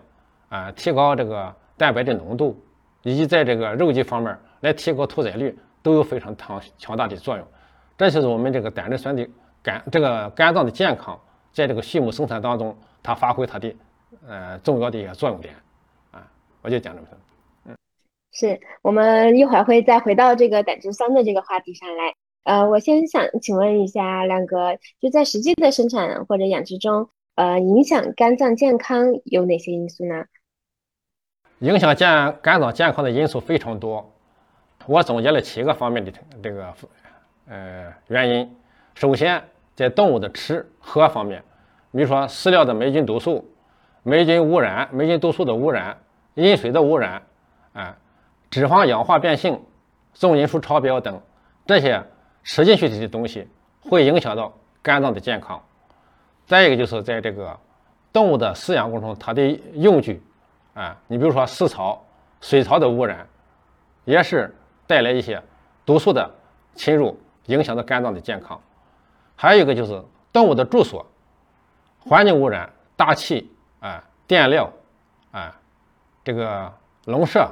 [0.50, 2.62] 啊，提高这个蛋白的浓度，
[3.04, 7.48] 以及在这个肉鸡方面来提高屠宰率，都有非常强强大的作用。
[7.98, 9.26] 这就是我们这个胆汁酸的
[9.64, 11.18] 肝这个肝脏的健康，
[11.54, 13.74] 在这个畜牧生产当中，它发挥它的
[14.28, 15.56] 呃重要的一些作用点，
[16.12, 16.22] 啊，
[16.62, 17.18] 我就讲这么多。
[18.38, 22.14] 是我们一会儿会再回到这个胆汁酸的这个话题上来。
[22.44, 30.26] 呃，我先想请问一下亮哥，就在实际的生产或者养殖中，呃，影响肝脏健康有哪些因素呢？
[31.60, 34.14] 影响健肝脏健康的因素非常多，
[34.86, 36.12] 我总结了七个方面的
[36.44, 36.74] 这个
[37.48, 38.56] 呃原因。
[38.96, 39.42] 首先，
[39.76, 41.42] 在动物的吃喝方面，
[41.94, 43.50] 比如说饲料的霉菌毒素、
[44.04, 45.98] 霉菌污染、霉菌毒素的污染、
[46.36, 47.24] 饮水的污染，
[47.72, 47.98] 啊。
[48.50, 49.62] 脂肪氧化变性、
[50.14, 51.22] 重金属超标等
[51.66, 52.04] 这些
[52.44, 53.48] 吃进去的东西，
[53.82, 55.62] 会影响到肝脏的健康。
[56.46, 57.58] 再一个就是在这个
[58.14, 60.22] 动物的饲养过程中，它的用具
[60.74, 62.06] 啊，你比如说饲草、
[62.40, 63.28] 水草的污染，
[64.06, 64.56] 也是
[64.86, 65.42] 带来一些
[65.86, 66.30] 毒素的
[66.76, 68.62] 侵入，影响到肝脏的健康。
[69.36, 71.06] 还有一个就是动物的住所、
[72.00, 74.72] 环境污染、大气啊、电料
[75.32, 75.54] 啊、
[76.24, 76.72] 这个
[77.06, 77.50] 笼舍。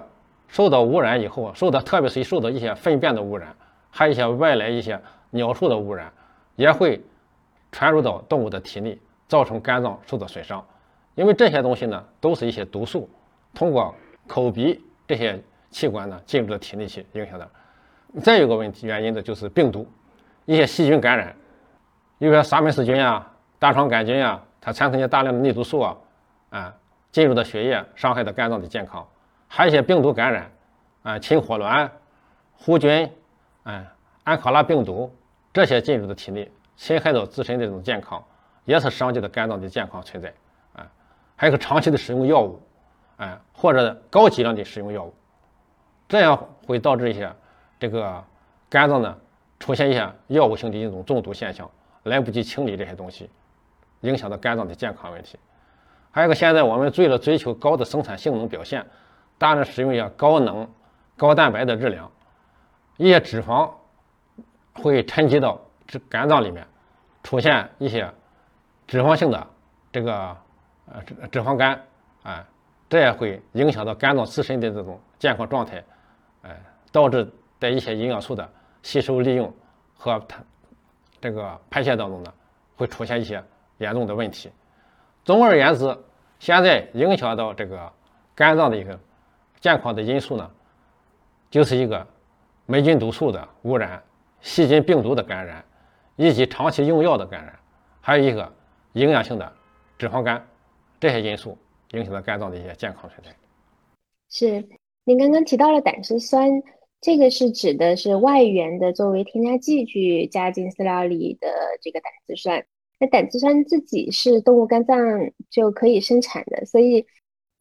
[0.48, 3.56] 受到污染以后，受到特别是受到一些粪便的污染，
[3.90, 5.00] 还有一些外来一些
[5.32, 6.12] 鸟兽的污染，
[6.56, 7.02] 也会
[7.72, 10.64] 传入到动物的体内，造成肝脏受到损伤。
[11.16, 13.10] 因为这些东西呢，都是一些毒素，
[13.54, 13.94] 通过
[14.28, 17.50] 口鼻这些器官呢进入到体内去影响的。
[18.22, 19.88] 再有个问题原因呢，就是病毒，
[20.46, 21.36] 一些细菌感染，
[22.20, 25.98] 比如说沙门氏菌啊、大肠杆菌啊，它产生一些大量的内毒素啊，
[26.52, 26.76] 啊
[27.12, 29.04] 进入到血液，伤害到肝脏的健康。
[29.56, 30.52] 还有一些病毒感染，
[31.04, 31.92] 啊，禽火卵、
[32.60, 33.08] 弧菌，
[33.62, 33.86] 哎，
[34.24, 35.16] 安卡拉病毒
[35.54, 38.24] 这些进入的体内，侵害到自身的这种健康，
[38.66, 40.34] 也是伤及到肝脏的健康存在，
[40.76, 40.90] 啊，
[41.36, 42.60] 还有个长期的使用药物，
[43.18, 45.14] 哎，或者高剂量的使用药物，
[46.10, 47.32] 这样会导致一些
[47.80, 48.24] 这个
[48.72, 49.16] 肝脏呢
[49.60, 51.70] 出现一些药物性的一种中毒现象，
[52.06, 53.30] 来不及清理这些东西，
[54.02, 55.38] 影响到肝脏的健康问题。
[56.10, 58.84] 还有个现在我们为了追求高的生产性能表现。
[59.44, 60.66] 大量使用一些高能、
[61.18, 62.10] 高蛋白的热量，
[62.96, 63.70] 一些脂肪
[64.74, 66.66] 会沉积到脂肝脏里面，
[67.24, 68.10] 出现一些
[68.88, 69.46] 脂肪性的
[69.92, 70.38] 这个
[70.86, 71.78] 呃脂肪肝，
[72.24, 72.48] 啊，
[72.88, 75.84] 这也会影响到肝脏自身的这种健康状态，
[76.44, 76.58] 哎，
[76.94, 77.30] 导致
[77.60, 78.50] 在一些营养素的
[78.82, 79.54] 吸收利用
[79.94, 80.42] 和它
[81.20, 82.34] 这个排泄当中呢，
[82.78, 83.44] 会出现一些
[83.80, 84.50] 严重的问题。
[85.26, 85.98] 总而言之，
[86.40, 87.92] 现在影响到这个
[88.34, 88.98] 肝脏的一个。
[89.64, 90.52] 健康的因素呢，
[91.50, 92.06] 就是一个
[92.66, 94.04] 霉菌毒素的污染、
[94.42, 95.64] 细菌病毒的感染，
[96.18, 97.58] 以及长期用药的感染，
[98.02, 98.54] 还有一个
[98.92, 99.54] 营养性的
[99.98, 100.46] 脂肪肝，
[101.00, 101.58] 这些因素
[101.94, 103.34] 影响了肝脏的一些健康存在。
[104.30, 104.68] 是，
[105.06, 106.50] 您刚刚提到了胆汁酸，
[107.00, 111.48] 这个是指的是外源的作为添加剂去加进饲料里的
[111.82, 112.66] 这个胆汁酸。
[113.00, 114.98] 那胆汁酸自己是动物肝脏
[115.50, 117.06] 就可以生产的，所以。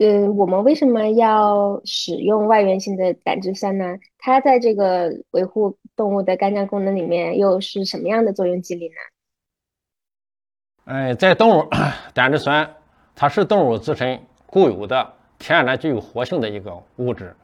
[0.04, 3.96] 嗯，我们为什么要使用外源性的胆汁酸呢？
[4.18, 8.94] 它在这个维护动物的肝脏功能里面又是什么样的作用机理呢？
[10.86, 11.68] 哎，在动物
[12.12, 12.68] 胆汁酸，
[13.14, 17.36] 它是动物自身固有的、天然具有活性的一个物质。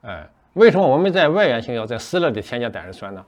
[0.00, 3.22] 哎，为什么我们在外源性要在饲料里添加胆汁酸呢？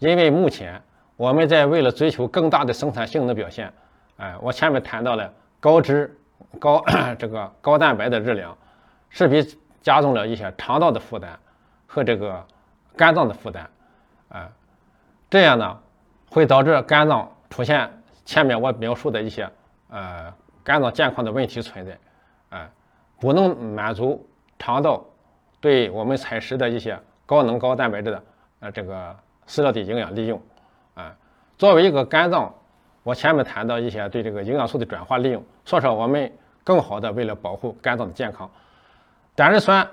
[0.00, 0.82] 因为目前
[1.16, 3.72] 我们在为了追求更大的生产性能表现，
[4.16, 6.12] 哎，我前面谈到了高脂。
[6.58, 6.84] 高
[7.18, 8.56] 这个高蛋白的热量，
[9.08, 9.42] 势必
[9.80, 11.38] 加重了一些肠道的负担
[11.86, 12.44] 和这个
[12.96, 13.66] 肝脏的负担，
[14.28, 14.50] 啊，
[15.30, 15.78] 这样呢
[16.30, 17.90] 会导致肝脏出现
[18.24, 19.50] 前面我描述的一些
[19.88, 21.98] 呃肝脏健康的问题存在，
[22.50, 22.68] 啊，
[23.18, 24.26] 不能满足
[24.58, 25.04] 肠道
[25.60, 28.22] 对我们采食的一些高能高蛋白质的
[28.60, 29.16] 呃这个
[29.46, 30.40] 饲料的营养利用，
[30.94, 31.16] 啊，
[31.56, 32.54] 作为一个肝脏。
[33.04, 36.30] 我前面谈到一些对这个营养素的转化利用，所以说我们
[36.68, 38.50] 更好的为了保护肝脏的健康，
[39.34, 39.88] 胆汁酸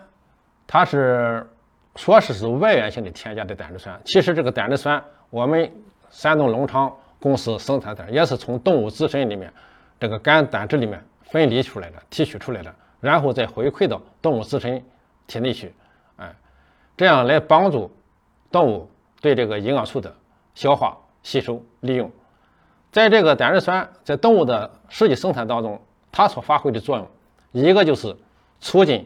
[0.67, 1.49] 它是
[1.95, 5.71] 说是是外源性的添加的胆汁酸，其实这个胆汁酸我们
[6.09, 9.53] 山东隆昌公司生产的也是从动物自身里面
[9.97, 14.83] 这个肝胆汁里面分离出来的、提取出来的，然后再回馈到动物自身
[15.27, 15.73] 体内去，
[16.17, 16.35] 哎，
[16.97, 17.89] 这样来帮助
[18.51, 20.13] 动物对这个营养素的
[20.53, 22.11] 消化、吸收、利用。
[22.91, 25.81] 在这个胆汁酸在动物的实际生产当中，
[26.17, 27.05] 它所发挥的作用，
[27.51, 28.15] 一个就是
[28.61, 29.05] 促进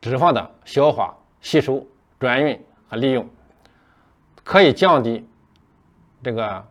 [0.00, 1.86] 脂肪的消化、吸收、
[2.18, 3.28] 转运和利用，
[4.42, 5.28] 可以降低
[6.22, 6.64] 这个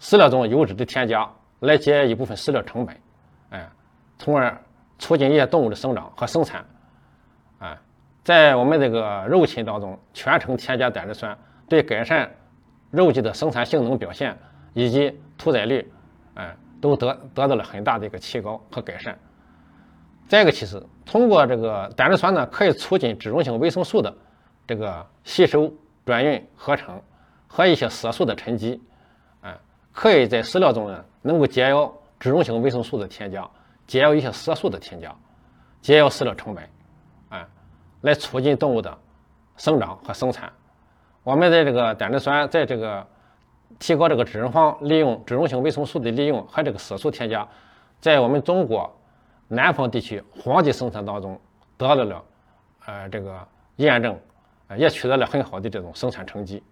[0.00, 2.98] 饲料中油脂的添加，来节约一部分饲料成本，
[3.50, 3.68] 哎，
[4.16, 4.58] 从而
[4.98, 6.64] 促进一些动物的生长和生产，
[7.58, 7.78] 哎，
[8.24, 11.36] 在我们这个肉禽当中，全程添加胆汁酸，
[11.68, 12.34] 对改善
[12.90, 14.34] 肉鸡的生产性能表现
[14.72, 15.92] 以及屠宰率，
[16.36, 19.18] 哎，都得得到了很大的一个提高和改善。
[20.28, 24.14] 再一个，其实通过这个胆汁酸呢，可以促进脂溶性维生素的
[24.66, 25.72] 这个吸收、
[26.04, 27.00] 转运、合成
[27.46, 28.78] 和一些色素的沉积，
[29.40, 29.56] 哎，
[29.90, 33.48] 可以在饲料中呢，能够减少脂溶性维生素的添加，
[33.86, 35.14] 减少一些色素的添加，
[35.80, 36.68] 节约饲料成本，
[37.30, 37.46] 哎，
[38.02, 38.98] 来促进动物的
[39.56, 40.52] 生长和生产。
[41.24, 43.06] 我们在这个胆汁酸在这个
[43.78, 47.46] 提高这个脂肪利用、脂溶性维生素的利用和这个色素添加，
[48.00, 48.92] 在我们中国
[49.46, 51.40] 南方地区黄鸡生产当中
[51.76, 52.24] 得到了
[52.86, 53.38] 呃这个
[53.76, 54.18] 验证，
[54.76, 56.62] 也取得了很好的这种生产成绩。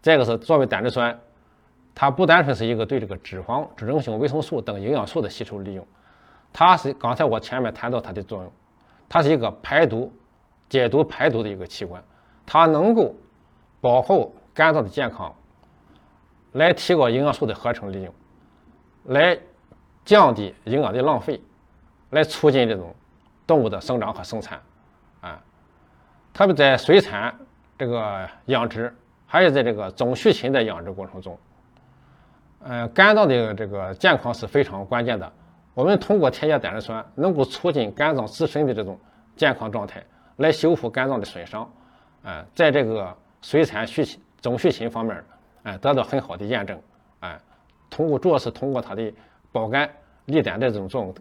[0.00, 1.18] 再一个是作为胆汁酸，
[1.94, 5.86] 它不单纯是一个对这个脂肪、脂溶性维生素等营养素的吸收利用，
[6.52, 8.50] 它是刚才我前面谈到它的作用，
[9.08, 10.10] 它是一个排毒、
[10.70, 12.02] 解毒、排毒的一个器官，
[12.46, 13.14] 它能够
[13.82, 15.34] 保护肝脏的健康。
[16.52, 18.12] 来提高营养素的合成利用，
[19.04, 19.38] 来
[20.04, 21.40] 降低营养的浪费，
[22.10, 22.92] 来促进这种
[23.46, 24.60] 动物的生长和生产，
[25.20, 25.40] 啊，
[26.32, 27.32] 特别在水产
[27.78, 28.92] 这个养殖，
[29.26, 31.38] 还有在这个种畜禽的养殖过程中，
[32.64, 35.32] 呃，肝脏的这个健康是非常关键的。
[35.72, 38.98] 我们通过添加胆汁酸，能够促进肝脏自身的这种
[39.36, 40.04] 健康状态，
[40.38, 41.70] 来修复肝脏的损伤，
[42.24, 45.22] 啊，在这个水产畜禽种畜禽方面。
[45.62, 46.80] 哎，得到很好的验证，
[47.20, 47.38] 哎，
[47.88, 49.12] 通过主要是通过它的
[49.52, 49.88] 保肝
[50.26, 51.14] 利胆的这种作用，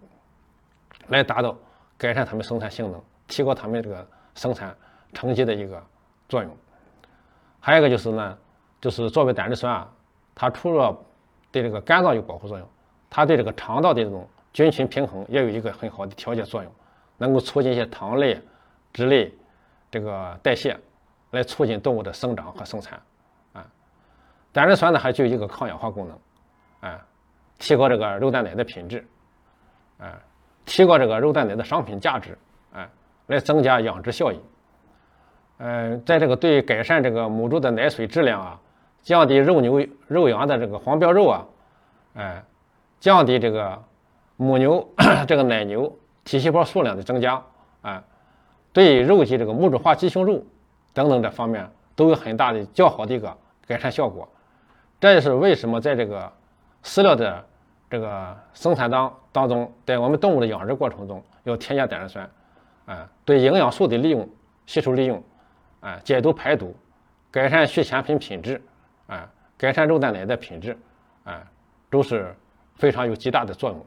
[1.07, 1.57] 来达到
[1.97, 4.75] 改善它们生产性能、提高它们这个生产
[5.13, 5.83] 成绩的一个
[6.27, 6.57] 作用。
[7.59, 8.37] 还有一个就是呢，
[8.79, 9.91] 就是作为胆汁酸啊，
[10.33, 10.97] 它除了
[11.51, 12.67] 对这个肝脏有保护作用，
[13.09, 16.71] 它对这个肠道的这种菌群平衡也有一个很好的调节作用，
[17.17, 18.39] 能够促进一些糖类、
[18.93, 19.33] 脂类
[19.91, 20.79] 这个代谢，
[21.31, 23.01] 来促进动物的生长和生产。
[24.51, 26.17] 胆汁酸呢还具有一个抗氧化功能，
[26.81, 26.99] 哎，
[27.59, 29.07] 提高这个肉蛋奶的品质，
[29.99, 30.11] 哎，
[30.65, 32.37] 提高这个肉蛋奶的商品价值，
[32.73, 32.89] 哎，
[33.27, 34.39] 来增加养殖效益。
[35.59, 38.59] 嗯，在这个对改善这个母猪的奶水质量啊，
[39.03, 41.45] 降低肉牛肉羊的这个黄膘肉啊，
[42.15, 42.43] 哎，
[42.99, 43.83] 降低这个
[44.37, 44.87] 母牛
[45.27, 47.43] 这个奶牛体细胞数量的增加，
[47.81, 48.03] 啊，
[48.73, 50.43] 对肉鸡这个木质化鸡胸肉
[50.93, 54.27] 等等这方面都有很大的较好的一个改善效果。
[54.99, 56.31] 这也是为什么在这个
[56.83, 57.45] 饲料的
[57.89, 62.29] 这个生产当当中，在我们动物的养殖过程中要添加胆汁酸，
[62.85, 64.27] 啊，对营养素的利用、
[64.65, 65.23] 吸收利用，
[65.79, 66.75] 啊，解毒排毒，
[67.31, 68.61] 改善畜产品品质，
[69.07, 70.77] 啊，改善肉蛋奶的品质，
[71.23, 71.43] 啊，
[71.89, 72.35] 都是
[72.75, 73.85] 非常有极大的作用。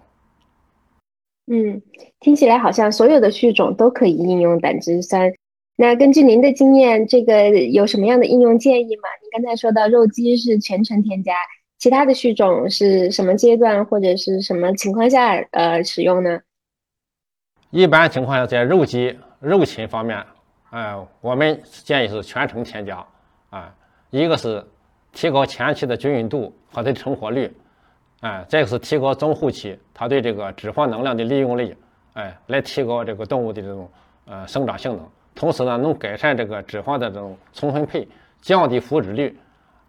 [1.46, 1.82] 嗯，
[2.20, 5.30] 听起来好像所有的畜种都可以应用胆汁酸。
[5.74, 9.08] 那根据您的经验，这个有什么样的应用建议吗？
[9.22, 11.32] 您刚才说到肉鸡是全程添加，
[11.78, 16.38] 其他的畜种是什么阶段或者是什么情况下呃使用呢？
[17.70, 20.22] 一般情况下，在肉鸡、肉禽方面，
[20.70, 23.04] 呃，我们建议是全程添加
[23.48, 23.74] 啊。
[24.10, 24.62] 一个是
[25.12, 27.50] 提高前期的均匀度和它的成活率，
[28.20, 31.74] 哎，再一个是提高中后期它对这个脂肪能量的利用率，
[32.12, 33.90] 哎，来提高这个动物的这种
[34.26, 35.08] 呃生长性能。
[35.34, 38.06] 同时呢，能改善这个脂肪的这种重分配，
[38.40, 39.36] 降低腐殖率，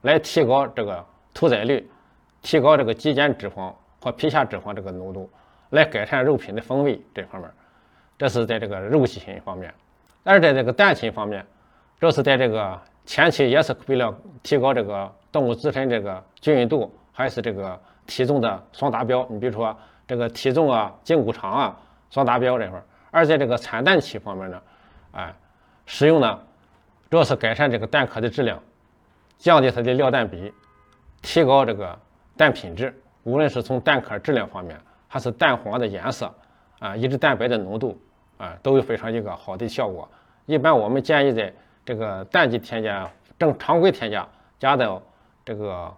[0.02, 1.86] 来提高这个屠宰率，
[2.42, 5.30] 提高这个肌间脂肪和皮下脂肪这个浓度，
[5.72, 7.50] 来改善肉品的风味这方面。
[8.18, 9.74] 这是在这个肉禽方面，
[10.24, 11.46] 而在这个蛋禽方面，
[12.00, 17.78] 这是在这个前期也是为了提高这个动物自身这个均匀度，还是这个
[18.08, 19.28] 体重的双达标。
[19.30, 19.76] 你比如说
[20.08, 21.78] 这个体重啊、胫骨长啊
[22.10, 22.84] 双达标这块儿。
[23.12, 24.62] 而在这个产蛋期方面呢。
[25.14, 25.34] 哎，
[25.86, 26.40] 使用呢，
[27.10, 28.62] 主要是改善这个蛋壳的质量，
[29.38, 30.54] 降低它的料蛋比，
[31.22, 31.98] 提高这个
[32.36, 32.94] 蛋品质。
[33.24, 36.34] 无论是从蛋壳质量方面，还是蛋黄的颜色，
[36.80, 37.98] 啊，以及蛋白的浓度，
[38.38, 40.10] 啊，都有非常一个好的效果，
[40.46, 41.54] 一般我们建议在
[41.86, 43.10] 这个氮基添加
[43.40, 44.28] 正常规添加
[44.60, 45.02] 加到
[45.46, 45.90] 这个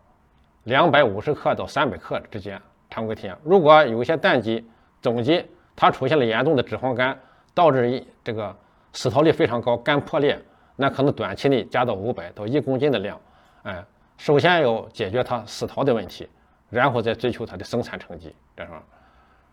[0.65, 3.39] 两百五十克到三百克之间，常规添加。
[3.43, 4.63] 如果有些蛋鸡、
[5.01, 5.43] 总鸡
[5.75, 7.17] 它出现了严重的脂肪肝，
[7.55, 8.55] 导致这个
[8.95, 10.41] 湿陶率非常高，肝破裂，
[10.77, 13.19] 那可能短期内加到五百到一公斤的量。
[13.63, 13.85] 哎，
[14.17, 16.27] 首先要解决它湿陶的问题，
[16.69, 18.71] 然后再追求它的生产成绩，这是。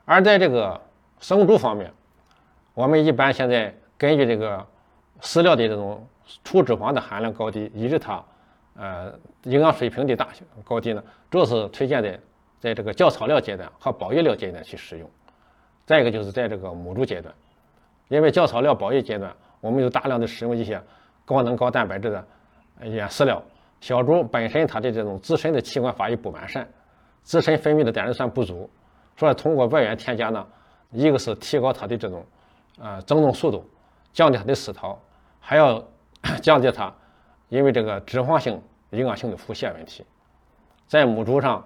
[0.05, 0.81] 而在这个
[1.19, 1.93] 生猪方面，
[2.73, 4.65] 我们一般现在根据这个
[5.21, 6.07] 饲料的这种
[6.45, 8.25] 粗脂肪的含量高低，以及它
[8.77, 9.13] 呃
[9.43, 12.21] 营养水平的大小高低呢，主要是推荐在
[12.61, 15.11] 在这个教草料阶段和保育料阶段去使用。
[15.85, 17.35] 再一个就是在这个母猪阶段，
[18.13, 20.79] 因为教草料保育阶段，我们有大量的使用一些
[21.25, 22.23] 高能高蛋白质的
[22.83, 23.43] 原饲料。
[23.81, 26.69] 小猪本身它的这种自身的器官发育不完善，
[27.23, 28.69] 自身分泌的胆汁酸不足，
[29.17, 30.47] 所以通过外源添加呢，
[30.91, 32.23] 一个是提高它的这种
[32.79, 33.65] 呃增重速度，
[34.13, 34.99] 降低它的失陶，
[35.41, 35.83] 还要
[36.43, 36.93] 降低它
[37.49, 38.61] 因为这个脂肪性
[38.91, 40.05] 营养性的腹泻问题。
[40.87, 41.65] 在母猪上，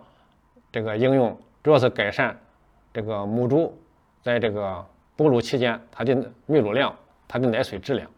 [0.71, 2.39] 这个应用主要是改善
[2.95, 3.77] 这个母猪
[4.23, 4.87] 在这个
[5.17, 6.15] 哺乳期间它的
[6.47, 6.95] 泌乳量、
[7.27, 8.09] 它的奶水质量，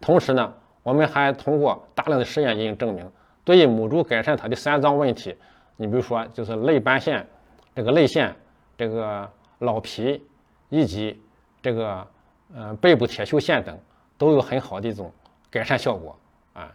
[0.00, 3.10] 同时呢，我们还通过大量的实验进行证明。
[3.44, 5.36] 对于母猪改善它的三脏问题，
[5.76, 7.26] 你比如说就是泪斑腺、
[7.74, 8.34] 这个泪腺、
[8.78, 9.28] 这个
[9.58, 10.24] 老皮
[10.68, 11.20] 以及
[11.60, 12.06] 这个
[12.54, 13.78] 呃背部铁锈腺等，
[14.16, 15.12] 都有很好的一种
[15.50, 16.16] 改善效果
[16.54, 16.72] 啊。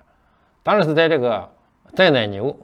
[0.64, 1.50] 当然是在这个
[1.96, 2.56] 在奶牛，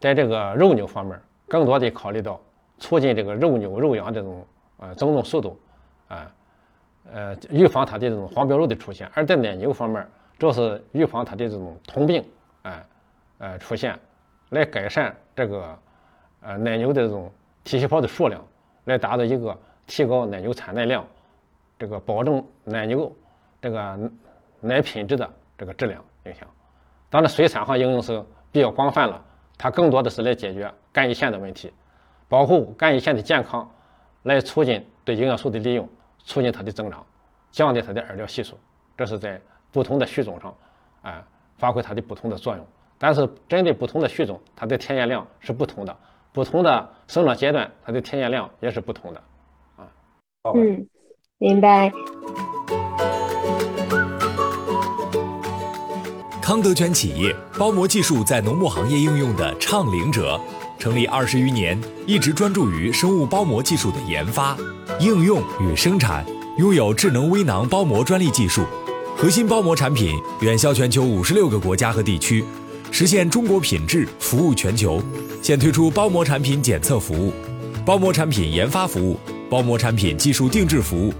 [0.00, 2.40] 在这个肉牛方面，更多的考虑到
[2.78, 4.46] 促进这个肉牛肉羊这种
[4.78, 5.58] 呃增重速度
[6.08, 6.30] 啊，
[7.12, 10.06] 呃预防它的这种黄膘肉的出现；而在奶牛方面，
[10.38, 12.24] 主要是预防它的这种酮病
[12.62, 12.84] 啊。
[13.40, 13.96] 呃，出现
[14.48, 15.78] 来改善这个
[16.40, 17.30] 呃奶牛的这种
[17.62, 18.44] 体细胞的数量，
[18.86, 19.56] 来达到一个
[19.86, 21.06] 提高奶牛产奶量，
[21.78, 23.14] 这个保证奶牛
[23.62, 24.10] 这个
[24.60, 26.48] 奶品质的这个质量影响。
[27.08, 29.24] 当然，水产上应用是比较广泛了，
[29.56, 31.72] 它更多的是来解决肝胰腺的问题，
[32.28, 33.70] 保护肝胰腺的健康，
[34.24, 35.88] 来促进对营养素的利用，
[36.28, 37.04] 促进它的增长，
[37.50, 38.54] 降低它的饵料系数。
[38.98, 39.40] 这是在
[39.72, 40.54] 不同的续种上，
[41.00, 41.24] 啊，
[41.56, 42.66] 发挥它的不同的作用。
[42.98, 45.96] 但是针对不同的续种，它的添加量是不同的，
[46.32, 49.22] 不同的生长阶段，它的添加量也是不同的，
[49.76, 49.88] 啊。
[50.54, 50.86] 嗯，
[51.38, 51.90] 明白。
[56.42, 60.38] 康德泉企业包膜技术在农牧行业应用的倡领者，
[60.78, 64.56] 成立二十余年，一直专注于生物包膜技术的研发、
[65.00, 66.24] 应用与生产，
[66.56, 68.64] 拥有智能微囊包膜专利技术，
[69.16, 72.44] 核心包膜产品远销全球五十六个国家和地区。
[72.90, 75.02] 实现中国品质服务全球，
[75.42, 77.32] 现推出包膜产品检测服务、
[77.84, 79.18] 包膜产品研发服务、
[79.50, 81.12] 包膜产品技术定制服务。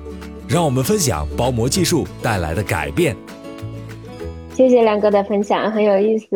[0.49, 3.15] 让我们分享包膜技术带来的改变。
[4.55, 6.27] 谢谢亮哥的分享，很有意思。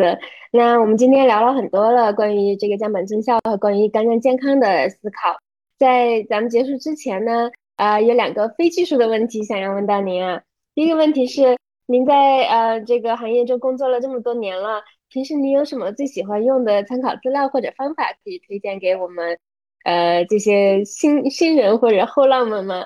[0.55, 5.39] 那我们今天聊了很多了，关于这个降本增效和关于肝脏健康的思考。
[5.79, 10.43] 在咱们结束之前呢，啊，有两个非技术的问题想要问到您啊。
[10.75, 14.83] 第一个问题是，您在呃这个行业中工作了这么多年了。
[15.09, 19.39] 平时你有什么最喜欢用的参考资料或者方法可以推荐给我们，
[19.85, 22.85] 呃，这些新新人或者后浪们吗？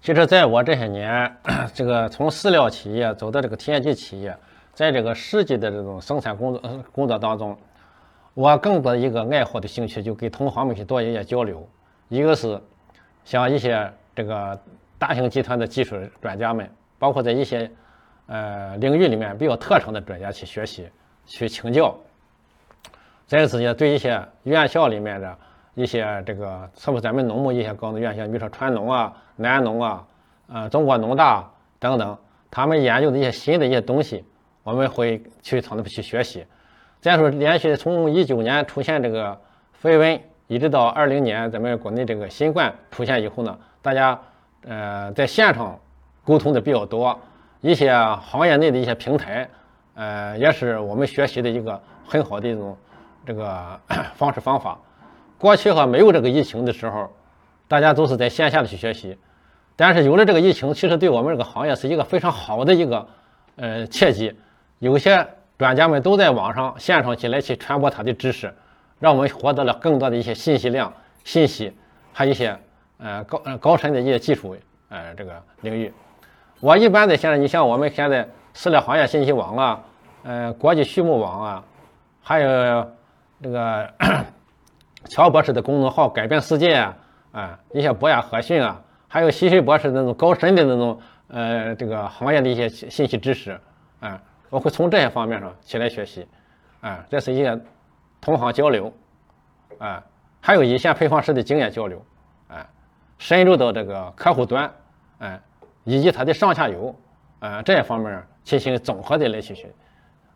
[0.00, 1.36] 其实，在我这些年，
[1.74, 4.32] 这个从饲料企业走到这个体验剂企业，
[4.80, 7.54] 在这个实际的这种生产工作工作当中，
[8.32, 11.68] 我更多的一个爱好的兴趣就给同行们去多一些交流。
[12.08, 12.58] 一个是
[13.22, 14.58] 像一些这个
[14.98, 16.66] 大型集团的技术专家们，
[16.98, 17.70] 包括在一些。
[18.26, 20.88] 呃，领域里面比较特长的专家去学习、
[21.26, 21.92] 去请教。
[23.26, 25.36] 再一次也对一些院校里面的
[25.74, 30.06] 一些这个，特别咱们农牧一些高等院校，比如说川农啊、南农啊、
[30.46, 31.50] 呃中国农大
[31.80, 32.16] 等等，
[32.52, 34.24] 他们研究的一些新的一些东西，
[34.62, 36.44] 我们会去他们去学习。
[37.00, 39.38] 再说，连续从一九年出现这个
[39.72, 44.20] 飞蚊，一直到二零年咱们国内这个新冠出现以后呢，大家
[44.66, 45.78] 呃在线上
[46.24, 47.18] 沟通的比较多。
[47.62, 49.46] 一些行业内的一些平台，
[49.94, 52.74] 呃，也是我们学习的一个很好的一种
[53.26, 53.78] 这个
[54.16, 54.78] 方式方法。
[55.36, 57.10] 过去哈没有这个疫情的时候，
[57.68, 59.14] 大家都是在线下的去学习，
[59.76, 63.06] 但是有了这个疫情，其实对我们这个行业是一个非常好的一个
[63.56, 64.34] 呃契机。
[64.80, 65.26] 有些
[65.58, 68.52] 专家们都在网上线上去来去传播他的知识，
[68.98, 70.90] 让我们获得了更多的一些信息量、
[71.22, 71.72] 信息，
[72.14, 72.58] 还有一些
[72.98, 74.56] 呃高呃高深的一些技术
[74.88, 75.92] 呃这个领域。
[76.60, 79.80] 我一般在现在，你像我们现在饲料行业信息网啊，
[80.22, 81.64] 呃，国际畜牧网啊，
[82.22, 82.90] 还有
[83.42, 83.86] 这个
[85.10, 86.96] 乔博士的公众号“改变世界”啊，
[87.32, 93.60] 啊，一些博雅和讯啊，还有西西博士那种高深的那种呃这个行业的一些信息知识，
[94.00, 94.20] 啊，
[94.50, 96.26] 我会从这些方面上起来学习，
[96.80, 97.58] 啊，这是一些
[98.20, 98.92] 同行交流，
[99.78, 100.04] 啊，
[100.40, 102.04] 还有一线配方师的经验交流，
[102.48, 102.68] 啊，
[103.16, 104.70] 深入到这个客户端，
[105.18, 105.40] 啊，
[105.84, 106.94] 以及它的上下游，
[107.38, 109.72] 啊，这些方面进行综合的来去学，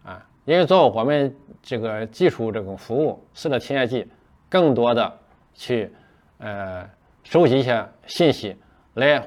[0.04, 4.10] 啊，因为做我们这个技术这种服务，使得企业级
[4.48, 5.12] 更多的
[5.52, 5.92] 去
[6.38, 6.88] 呃
[7.22, 8.56] 收集一些信息
[8.94, 9.22] 来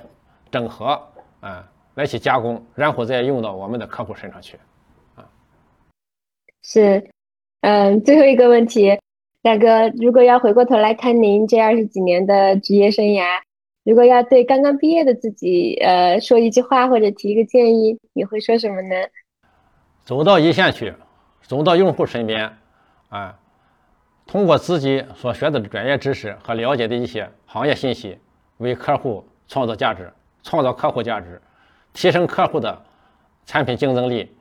[0.50, 1.00] 整合。
[1.40, 1.64] 啊，
[1.94, 4.60] 来去加工，然后再用到我们的客户身上去，
[6.62, 7.10] 是，
[7.62, 8.98] 嗯，最后一个问题，
[9.42, 13.40] 大哥，如果要回过头来看您这二十几年的职业生涯，
[13.84, 18.96] 如果要对刚刚毕业的自己，呃，说一句话或者提一个建议，你会说什么呢？
[20.04, 20.94] 走到一线去，
[21.42, 22.52] 走到用户身边，
[23.10, 23.38] 啊，
[24.26, 28.18] 通过自己所学的专业知识和了解的一些行业信息，
[28.58, 30.12] 为客户创造价值。
[30.44, 31.42] 创造客户价值，
[31.92, 32.82] 提升客户的
[33.46, 34.32] 产品竞争力，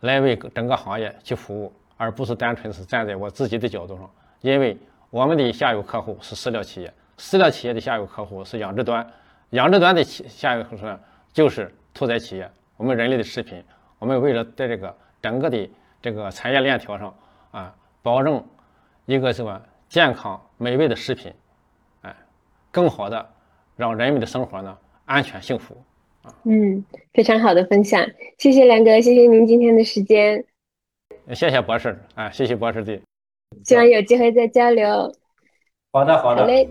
[0.00, 4.10] 来为整个行业去服务，而不是单纯是站在我自己的角度上。
[4.40, 4.76] 因为
[5.10, 9.06] 我们的下游客户是饲料企业，饲料企业的下游客户是养殖端，
[9.50, 10.86] 养殖端的企下游客户
[11.32, 12.50] 就是屠宰企业。
[12.76, 13.64] 我们人类的食品，
[13.98, 15.70] 我们为了在这个整个的
[16.02, 17.14] 这个产业链条上
[17.50, 18.44] 啊，保证
[19.06, 21.32] 一个什么健康美味的食品，
[22.02, 22.14] 哎，
[22.70, 23.26] 更好的。
[23.78, 25.76] 让人们的生活呢安全幸福！
[26.44, 28.06] 嗯，非常好的分享，
[28.38, 30.44] 谢谢梁哥，谢谢您今天的时间。
[31.34, 33.00] 谢谢博士啊，谢谢博士弟，
[33.64, 35.12] 希望有机会再交流。
[35.92, 36.68] 好的，好的，好嘞。